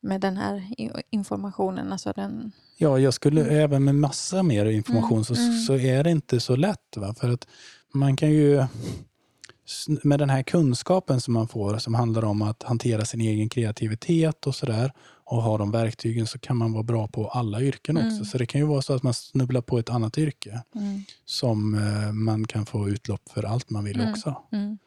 [0.00, 0.74] med den här
[1.10, 1.92] informationen.
[1.92, 2.52] Alltså den...
[2.78, 3.56] Ja, jag skulle mm.
[3.56, 5.58] även med massa mer information mm, så, mm.
[5.58, 6.96] så är det inte så lätt.
[6.96, 7.14] Va?
[7.14, 7.48] För att
[7.94, 8.64] man kan ju
[10.02, 14.46] med den här kunskapen som man får som handlar om att hantera sin egen kreativitet
[14.46, 14.92] och sådär
[15.24, 18.08] och ha de verktygen så kan man vara bra på alla yrken mm.
[18.08, 18.24] också.
[18.24, 21.02] Så det kan ju vara så att man snubblar på ett annat yrke mm.
[21.24, 24.12] som eh, man kan få utlopp för allt man vill mm.
[24.12, 24.42] också.
[24.52, 24.78] Mm.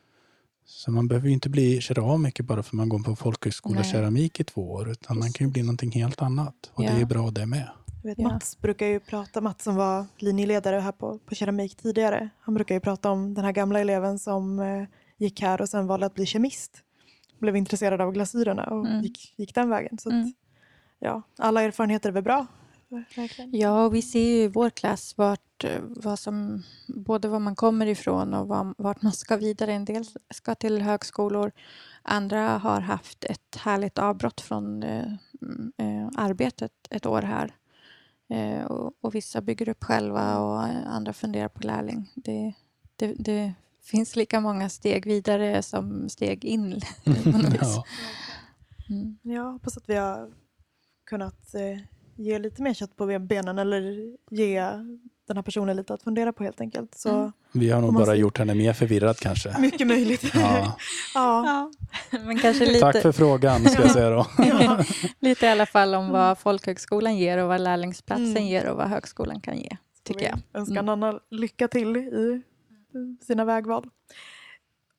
[0.66, 3.92] Så man behöver ju inte bli keramiker bara för man går på folkhögskola Nej.
[3.92, 6.92] keramik i två år utan man kan ju bli någonting helt annat och ja.
[6.92, 7.70] det är bra det med.
[8.04, 8.28] Vet, ja.
[8.28, 12.76] Mats brukar ju prata, Mats som var linjeledare här på, på keramik tidigare, han brukar
[12.76, 14.84] ju prata om den här gamla eleven som eh,
[15.18, 16.84] gick här och sen valde att bli kemist.
[17.40, 19.02] Blev intresserad av glasyrerna och mm.
[19.02, 19.98] gick, gick den vägen.
[19.98, 20.34] Så att, mm.
[21.00, 22.48] ja, alla erfarenheter är väl bra?
[23.16, 23.50] Verkligen.
[23.54, 27.86] Ja, och vi ser ju i vår klass vart, vad som, både var man kommer
[27.86, 29.74] ifrån och var, vart man ska vidare.
[29.74, 31.52] En del ska till högskolor,
[32.02, 35.14] andra har haft ett härligt avbrott från eh,
[35.78, 37.56] eh, arbetet ett år här.
[38.30, 42.12] Eh, och, och, vissa bygger upp själva och andra funderar på lärling.
[42.16, 42.54] Det,
[42.96, 46.82] det, det finns lika många steg vidare som steg in.
[47.62, 47.84] ja.
[48.90, 49.18] Mm.
[49.22, 50.34] Jag hoppas att vi har
[51.06, 51.80] kunnat eh,
[52.16, 54.62] ge lite mer kött på benen eller ge
[55.28, 56.96] den här personen lite att fundera på helt enkelt.
[56.96, 57.32] Så mm.
[57.52, 58.14] Vi har nog bara se...
[58.14, 59.58] gjort henne mer förvirrad kanske.
[59.60, 60.36] Mycket möjligt.
[60.36, 60.78] Ja.
[61.14, 61.72] ja.
[62.12, 62.80] Men kanske lite...
[62.80, 64.28] Tack för frågan ska jag säga då.
[64.38, 64.84] ja.
[65.20, 68.46] Lite i alla fall om vad folkhögskolan ger och vad lärlingsplatsen mm.
[68.46, 69.78] ger och vad högskolan kan ge.
[70.04, 70.40] Tycker jag.
[70.54, 70.86] önskar mm.
[70.86, 72.42] Nanna lycka till i
[73.26, 73.90] sina vägval.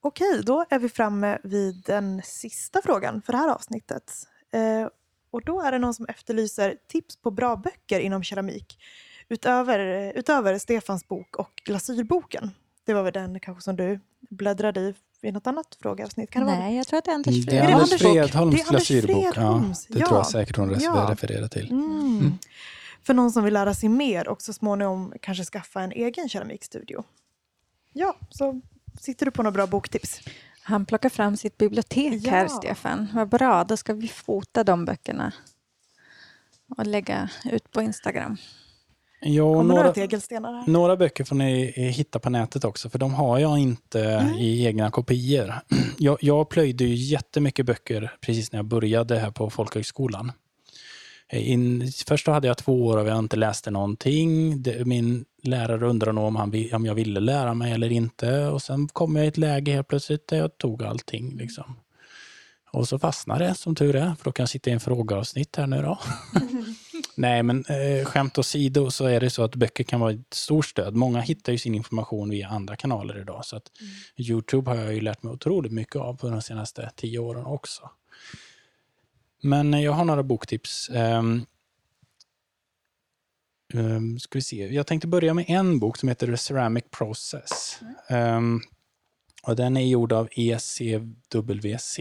[0.00, 4.12] Okej, då är vi framme vid den sista frågan för det här avsnittet.
[4.52, 4.88] Eh,
[5.30, 8.78] och då är det någon som efterlyser tips på bra böcker inom keramik
[9.28, 12.50] utöver, utöver Stefans bok och glasyrboken.
[12.84, 14.00] Det var väl den kanske som du
[14.30, 14.94] bläddrade i
[15.24, 16.30] i något annat frågeavsnitt?
[16.30, 16.70] Kan det Nej, vara?
[16.70, 17.90] jag tror att det är Anders Fredholms.
[17.90, 19.36] Det är Anders Fredholms glasyrbok.
[19.36, 20.06] Ja, det ja.
[20.06, 21.06] tror jag säkert hon ja.
[21.10, 21.70] refererar till.
[21.70, 22.18] Mm.
[22.20, 22.38] Mm.
[23.02, 27.04] För någon som vill lära sig mer och så småningom kanske skaffa en egen keramikstudio.
[27.92, 28.60] Ja, så
[29.00, 30.20] sitter du på några bra boktips?
[30.62, 32.30] Han plockar fram sitt bibliotek ja.
[32.30, 33.08] här, Stefan.
[33.14, 35.32] Vad bra, då ska vi fota de böckerna
[36.76, 38.36] och lägga ut på Instagram.
[39.26, 39.92] Ja, några,
[40.66, 44.34] några böcker får ni hitta på nätet också, för de har jag inte mm.
[44.34, 45.54] i egna kopior.
[45.98, 50.32] Jag, jag plöjde ju jättemycket böcker precis när jag började här på folkhögskolan.
[51.32, 54.62] In, först hade jag två år och jag inte läste någonting.
[54.84, 58.46] Min lärare undrade nog om, han, om jag ville lära mig eller inte.
[58.46, 61.36] Och Sen kom jag i ett läge helt plötsligt där jag tog allting.
[61.36, 61.76] Liksom.
[62.72, 65.56] Och så fastnade det som tur är, för då kan jag sitta i en frågeavsnitt
[65.56, 65.98] här nu då.
[67.16, 70.66] Nej, men eh, skämt åsido så är det så att böcker kan vara ett stort
[70.66, 70.94] stöd.
[70.94, 73.44] Många hittar ju sin information via andra kanaler idag.
[73.44, 73.92] Så att mm.
[74.16, 77.90] Youtube har jag ju lärt mig otroligt mycket av på de senaste tio åren också.
[79.42, 80.90] Men jag har några boktips.
[80.90, 81.46] Um,
[83.74, 84.66] um, ska vi se.
[84.66, 87.78] Jag tänkte börja med en bok som heter The Ceramic Process.
[88.10, 88.62] Um,
[89.42, 92.00] och den är gjord av ECWC.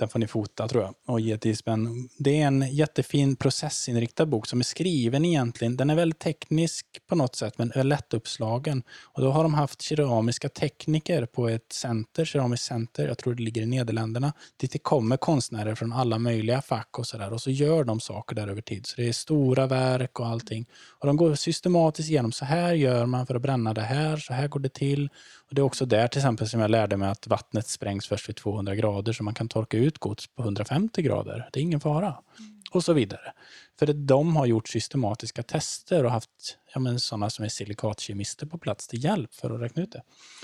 [0.00, 2.08] Den får ni fota tror jag och ge till spänn.
[2.18, 5.76] Det är en jättefin processinriktad bok som är skriven egentligen.
[5.76, 8.82] Den är väldigt teknisk på något sätt men är lättuppslagen.
[9.02, 13.42] Och då har de haft keramiska tekniker på ett center, keramiskt center, jag tror det
[13.42, 14.32] ligger i Nederländerna.
[14.56, 18.36] Dit det kommer konstnärer från alla möjliga fack och sådär och så gör de saker
[18.36, 18.86] där över tid.
[18.86, 20.66] Så det är stora verk och allting.
[20.98, 24.32] Och de går systematiskt igenom, så här gör man för att bränna det här, så
[24.32, 25.08] här går det till.
[25.50, 28.28] Och Det är också där till exempel som jag lärde mig att vattnet sprängs först
[28.28, 31.48] vid 200 grader så man kan torka ut gods på 150 grader.
[31.52, 32.06] Det är ingen fara.
[32.06, 32.60] Mm.
[32.70, 33.32] Och så vidare.
[33.78, 38.58] För de har gjort systematiska tester och haft ja, men sådana som är silikatkemister på
[38.58, 40.02] plats till hjälp för att räkna ut det.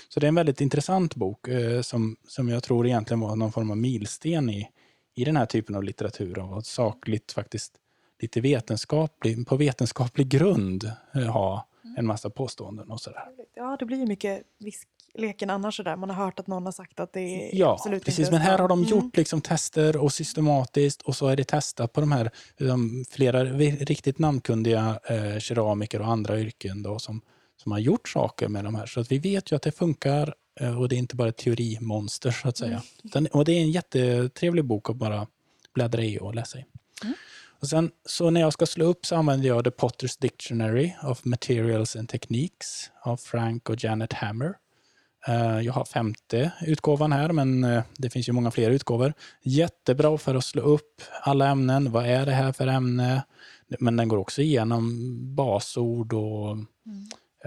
[0.09, 3.53] Så det är en väldigt intressant bok eh, som, som jag tror egentligen var någon
[3.53, 4.71] form av milsten i,
[5.15, 7.73] i den här typen av litteratur och sakligt faktiskt
[8.21, 13.25] lite vetenskaplig, på vetenskaplig grund eh, ha en massa påståenden och sådär.
[13.55, 14.43] Ja, det blir ju mycket
[15.15, 15.97] viskleken annars sådär.
[15.97, 18.19] Man har hört att någon har sagt att det är Ja, absolut precis.
[18.19, 18.91] inte Men här har de Mm.
[18.91, 23.45] gjort liksom tester och systematiskt och så är det testat på de här de, flera
[23.45, 27.21] riktigt namnkundiga eh, keramiker och andra yrken då, som,
[27.63, 28.87] som har gjort saker med de här.
[28.87, 31.37] Så att vi vet ju att det funkar eh, och det är inte bara ett
[31.37, 32.83] teorimonster så att säga.
[33.05, 35.27] Utan, och det är en jättetrevlig bok att bara
[35.75, 36.65] bläddra i och läsa i.
[37.61, 41.25] Och sen, så när jag ska slå upp så använder jag The Potter's Dictionary of
[41.25, 44.55] Materials and Techniques av Frank och Janet Hammer.
[45.29, 49.13] Eh, jag har femte utgåvan här, men eh, det finns ju många fler utgåvor.
[49.43, 51.93] Jättebra för att slå upp alla ämnen.
[51.93, 53.23] Vad är det här för ämne?
[53.81, 54.95] Men den går också igenom
[55.35, 56.67] basord och mm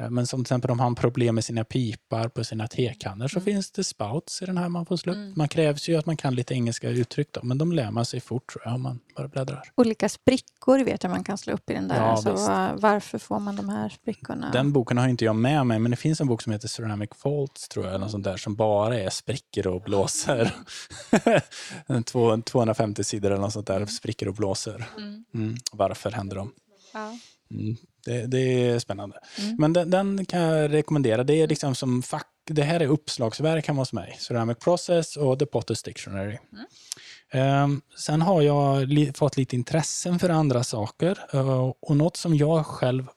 [0.09, 3.41] men som till exempel om han har problem med sina pipar på sina tekannor så
[3.41, 5.35] finns det spouts i den här man får slå upp.
[5.37, 8.19] Man krävs ju att man kan lite engelska uttryck då, men de lär man sig
[8.19, 9.63] fort tror jag om man bara bläddrar.
[9.75, 11.95] Olika sprickor vet jag man kan slå upp i den där.
[11.95, 14.51] Ja, alltså, varför får man de här sprickorna?
[14.51, 17.09] Den boken har inte jag med mig, men det finns en bok som heter Ceramic
[17.15, 20.53] Faults, tror jag, eller sånt där, som bara är sprickor och blåser.
[21.87, 24.87] En två- 250 sidor eller något sånt där, sprickor och blåser.
[25.33, 25.55] Mm.
[25.71, 26.51] Varför händer de?
[26.93, 27.17] Ja.
[28.09, 28.29] Mm.
[28.29, 29.19] Det, det är spännande.
[29.57, 31.23] Men den, den kan jag rekommendera.
[31.23, 34.17] Det är liksom som fack, det här är uppslagsverk hemma hos mig.
[34.19, 36.37] Ceramic Process och The Potter's Dictionary.
[37.31, 41.19] Ehm, sen har jag li, fått lite intressen för andra saker.
[41.33, 43.07] eh, och något som jag själv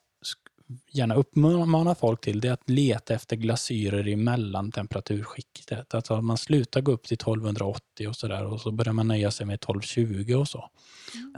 [0.90, 5.94] gärna uppmanar folk till det är att leta efter glasyrer i mellantemperaturskiktet.
[5.94, 9.30] Alltså att man slutar gå upp till 1280 och sådär och så börjar man nöja
[9.30, 10.70] sig med 1220 och så.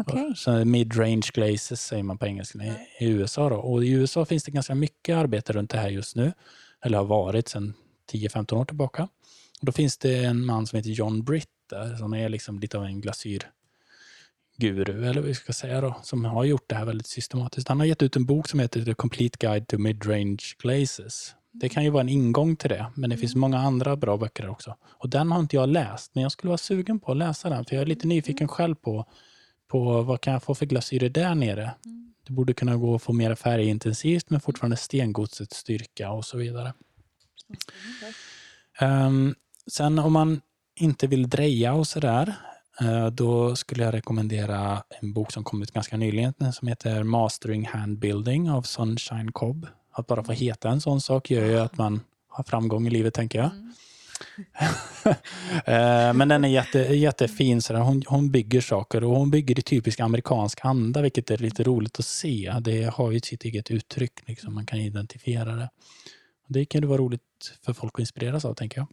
[0.01, 0.33] Okej.
[0.37, 3.49] Så mid-range glazes säger man på engelska i, i USA.
[3.49, 3.57] Då.
[3.57, 6.33] Och I USA finns det ganska mycket arbete runt det här just nu.
[6.85, 7.75] Eller har varit sedan
[8.13, 9.09] 10-15 år tillbaka.
[9.61, 12.79] Och då finns det en man som heter John Britt där, som är liksom lite
[12.79, 13.01] av en
[14.57, 17.69] glasyrguru, eller vad vi ska säga då, som har gjort det här väldigt systematiskt.
[17.69, 21.35] Han har gett ut en bok som heter The Complete Guide to Mid-Range Glazes.
[21.53, 24.49] Det kan ju vara en ingång till det, men det finns många andra bra böcker
[24.49, 24.77] också.
[24.83, 27.65] Och den har inte jag läst, men jag skulle vara sugen på att läsa den,
[27.65, 29.07] för jag är lite nyfiken själv på
[29.75, 31.75] på vad kan jag få för glasyrer där nere.
[32.27, 36.73] Det borde kunna gå att få mer färgintensivt men fortfarande stengodsets styrka och så vidare.
[38.81, 39.35] Ehm,
[39.67, 40.41] sen om man
[40.81, 42.35] inte vill dreja och sådär,
[43.13, 48.51] då skulle jag rekommendera en bok som kom ut ganska nyligen som heter Mastering Handbuilding
[48.51, 49.67] av Sunshine Cobb.
[49.93, 53.15] Att bara få heta en sån sak gör ju att man har framgång i livet
[53.15, 53.51] tänker jag.
[55.67, 57.63] Eh, Men den är jätte, jättefin.
[57.63, 57.77] Så.
[57.77, 61.99] Hon, hon bygger saker och hon bygger i typisk amerikansk anda, vilket är lite roligt
[61.99, 62.55] att se.
[62.61, 64.55] Det har ju sitt eget uttryck, liksom.
[64.55, 65.71] man kan identifiera det.
[66.49, 67.23] Det kan ju vara roligt
[67.65, 68.87] för folk att inspireras av, tänker jag.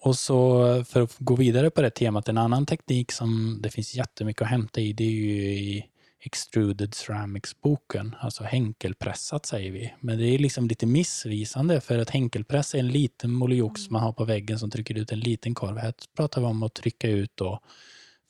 [0.00, 3.94] Och så för att gå vidare på det temat, en annan teknik som det finns
[3.94, 5.86] jättemycket att hämta i, det är ju i
[6.20, 9.94] Extruded Ceramics-boken, alltså henkelpressat säger vi.
[10.00, 14.12] Men det är liksom lite missvisande för att henkelpress är en liten molyox man har
[14.12, 15.76] på väggen som trycker ut en liten korv.
[15.76, 17.60] Här pratar vi om att trycka ut då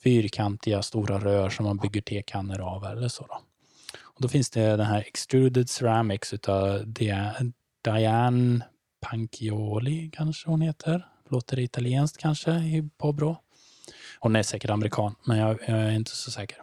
[0.03, 3.25] fyrkantiga stora rör som man bygger tekannor av eller så.
[3.25, 3.41] Då.
[4.01, 6.93] Och då finns det den här Extruded Ceramics utav
[7.83, 8.65] Diane
[9.01, 11.05] Pancioli kanske hon heter.
[11.29, 13.41] Låter italienskt kanske i påbrå.
[14.19, 16.57] Hon är säkert amerikan, men jag, jag är inte så säker.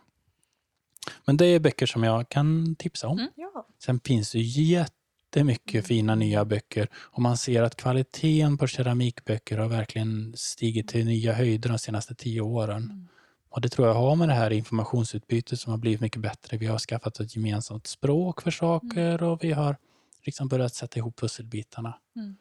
[1.24, 3.28] Men det är böcker som jag kan tipsa om.
[3.34, 3.66] Ja.
[3.78, 9.68] Sen finns det jättemycket fina nya böcker och man ser att kvaliteten på keramikböcker har
[9.68, 13.08] verkligen stigit till nya höjder de senaste tio åren.
[13.48, 16.56] Och det tror jag har med det här informationsutbytet som har blivit mycket bättre.
[16.56, 19.76] Vi har skaffat ett gemensamt språk för saker och vi har
[20.24, 21.98] liksom börjat sätta ihop pusselbitarna.
[22.16, 22.36] Mm.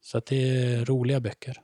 [0.00, 1.60] Så att det är roliga böcker.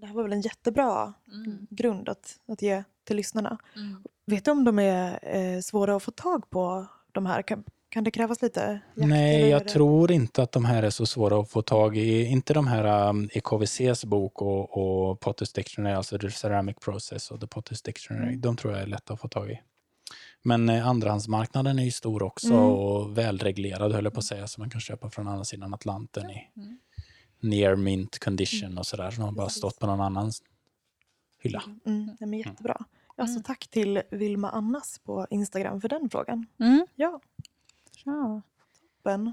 [0.00, 1.66] Det här var väl en jättebra Mm.
[1.70, 3.58] grund att, att ge till lyssnarna.
[3.76, 4.02] Mm.
[4.26, 7.42] Vet du om de är eh, svåra att få tag på, de här?
[7.42, 9.08] Kan, kan det krävas lite jakt?
[9.08, 12.24] Nej, jag tror inte att de här är så svåra att få tag i.
[12.24, 17.40] Inte de här um, EKVCs bok och, och Potter's Dictionary, alltså The Ceramic Process och
[17.40, 18.28] The Potter's Dictionary.
[18.28, 18.40] Mm.
[18.40, 19.60] De tror jag är lätta att få tag i.
[20.42, 22.58] Men eh, andrahandsmarknaden är ju stor också Mm.
[22.64, 26.30] och välreglerad höll jag på att säga, så man kan köpa från andra sidan Atlanten
[26.30, 26.78] i Mm.
[27.40, 29.10] Near mint condition och sådär.
[29.10, 30.42] Så de har bara stått på någon annans
[31.38, 31.62] hylla.
[31.86, 32.84] Mm, nej, men jättebra.
[33.16, 33.42] Ja, så Mm.
[33.42, 36.46] tack till Vilma Annas på Instagram för den frågan.
[36.58, 36.86] Mm.
[36.94, 37.20] Ja,
[38.04, 38.42] Bra.
[39.04, 39.32] Ben.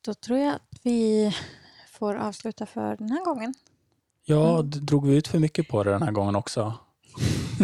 [0.00, 1.32] Då tror jag att vi
[1.90, 3.54] får avsluta för den här gången.
[4.24, 4.70] Ja, Mm.
[4.70, 6.74] drog vi ut för mycket på det den här gången också?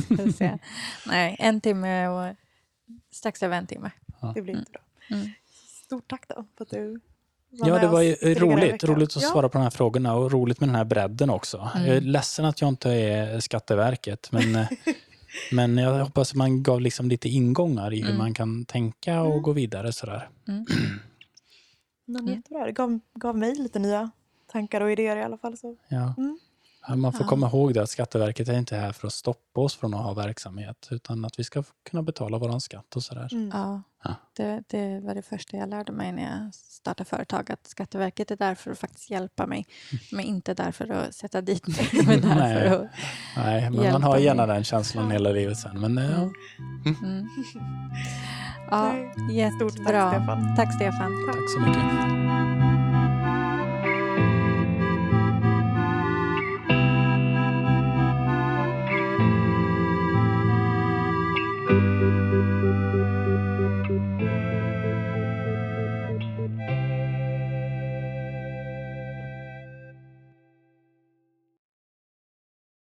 [1.07, 2.37] Nej, en timme och
[3.11, 3.91] strax över en timme.
[4.35, 4.81] Det blir jättebra.
[5.11, 5.29] Mm.
[5.85, 7.01] Stort tack då för att du
[7.57, 9.29] Ja, det var roligt, roligt att ja.
[9.29, 11.71] svara på de här frågorna och roligt med den här bredden också.
[11.75, 11.87] Mm.
[11.89, 14.67] Jag är ledsen att jag inte är Skatteverket, men
[15.53, 18.19] Men jag hoppas att man gav liksom lite ingångar i hur Mm.
[18.19, 19.43] man kan tänka och Mm.
[19.43, 20.29] gå vidare sådär.
[20.49, 20.65] Mm.
[22.07, 22.35] Men Mm.
[22.35, 22.65] jättebra.
[22.65, 24.11] Det gav, gav mig lite nya
[24.53, 25.57] tankar och idéer i alla fall.
[25.57, 25.77] Så.
[25.89, 26.15] Ja.
[26.89, 26.99] Mm.
[26.99, 27.29] Ja, Man får Ja.
[27.29, 30.15] komma ihåg det att Skatteverket är inte här för att stoppa oss från att ha
[30.15, 33.29] verksamhet utan att vi ska kunna betala vår skatt och sådär.
[33.33, 33.51] Mm.
[33.53, 34.15] Ja, Ja.
[34.37, 37.51] det, det var det första jag lärde mig när jag startade företag.
[37.53, 39.67] Att Skatteverket är där för att faktiskt hjälpa mig.
[40.13, 41.89] Men inte där för att sätta dit mig.
[42.07, 42.69] De är där Nej.
[42.69, 42.91] för att,
[43.37, 44.55] Nej, men man har gärna mig.
[44.57, 45.81] den känslan hela livet sen.
[45.81, 46.31] Men ja,
[47.03, 47.29] mm.
[48.71, 49.13] Ja, Nej.
[49.53, 50.11] Stort tack jättebra.
[50.11, 50.57] Stefan.
[50.57, 51.13] Tack Stefan.
[51.27, 52.54] tack så mycket.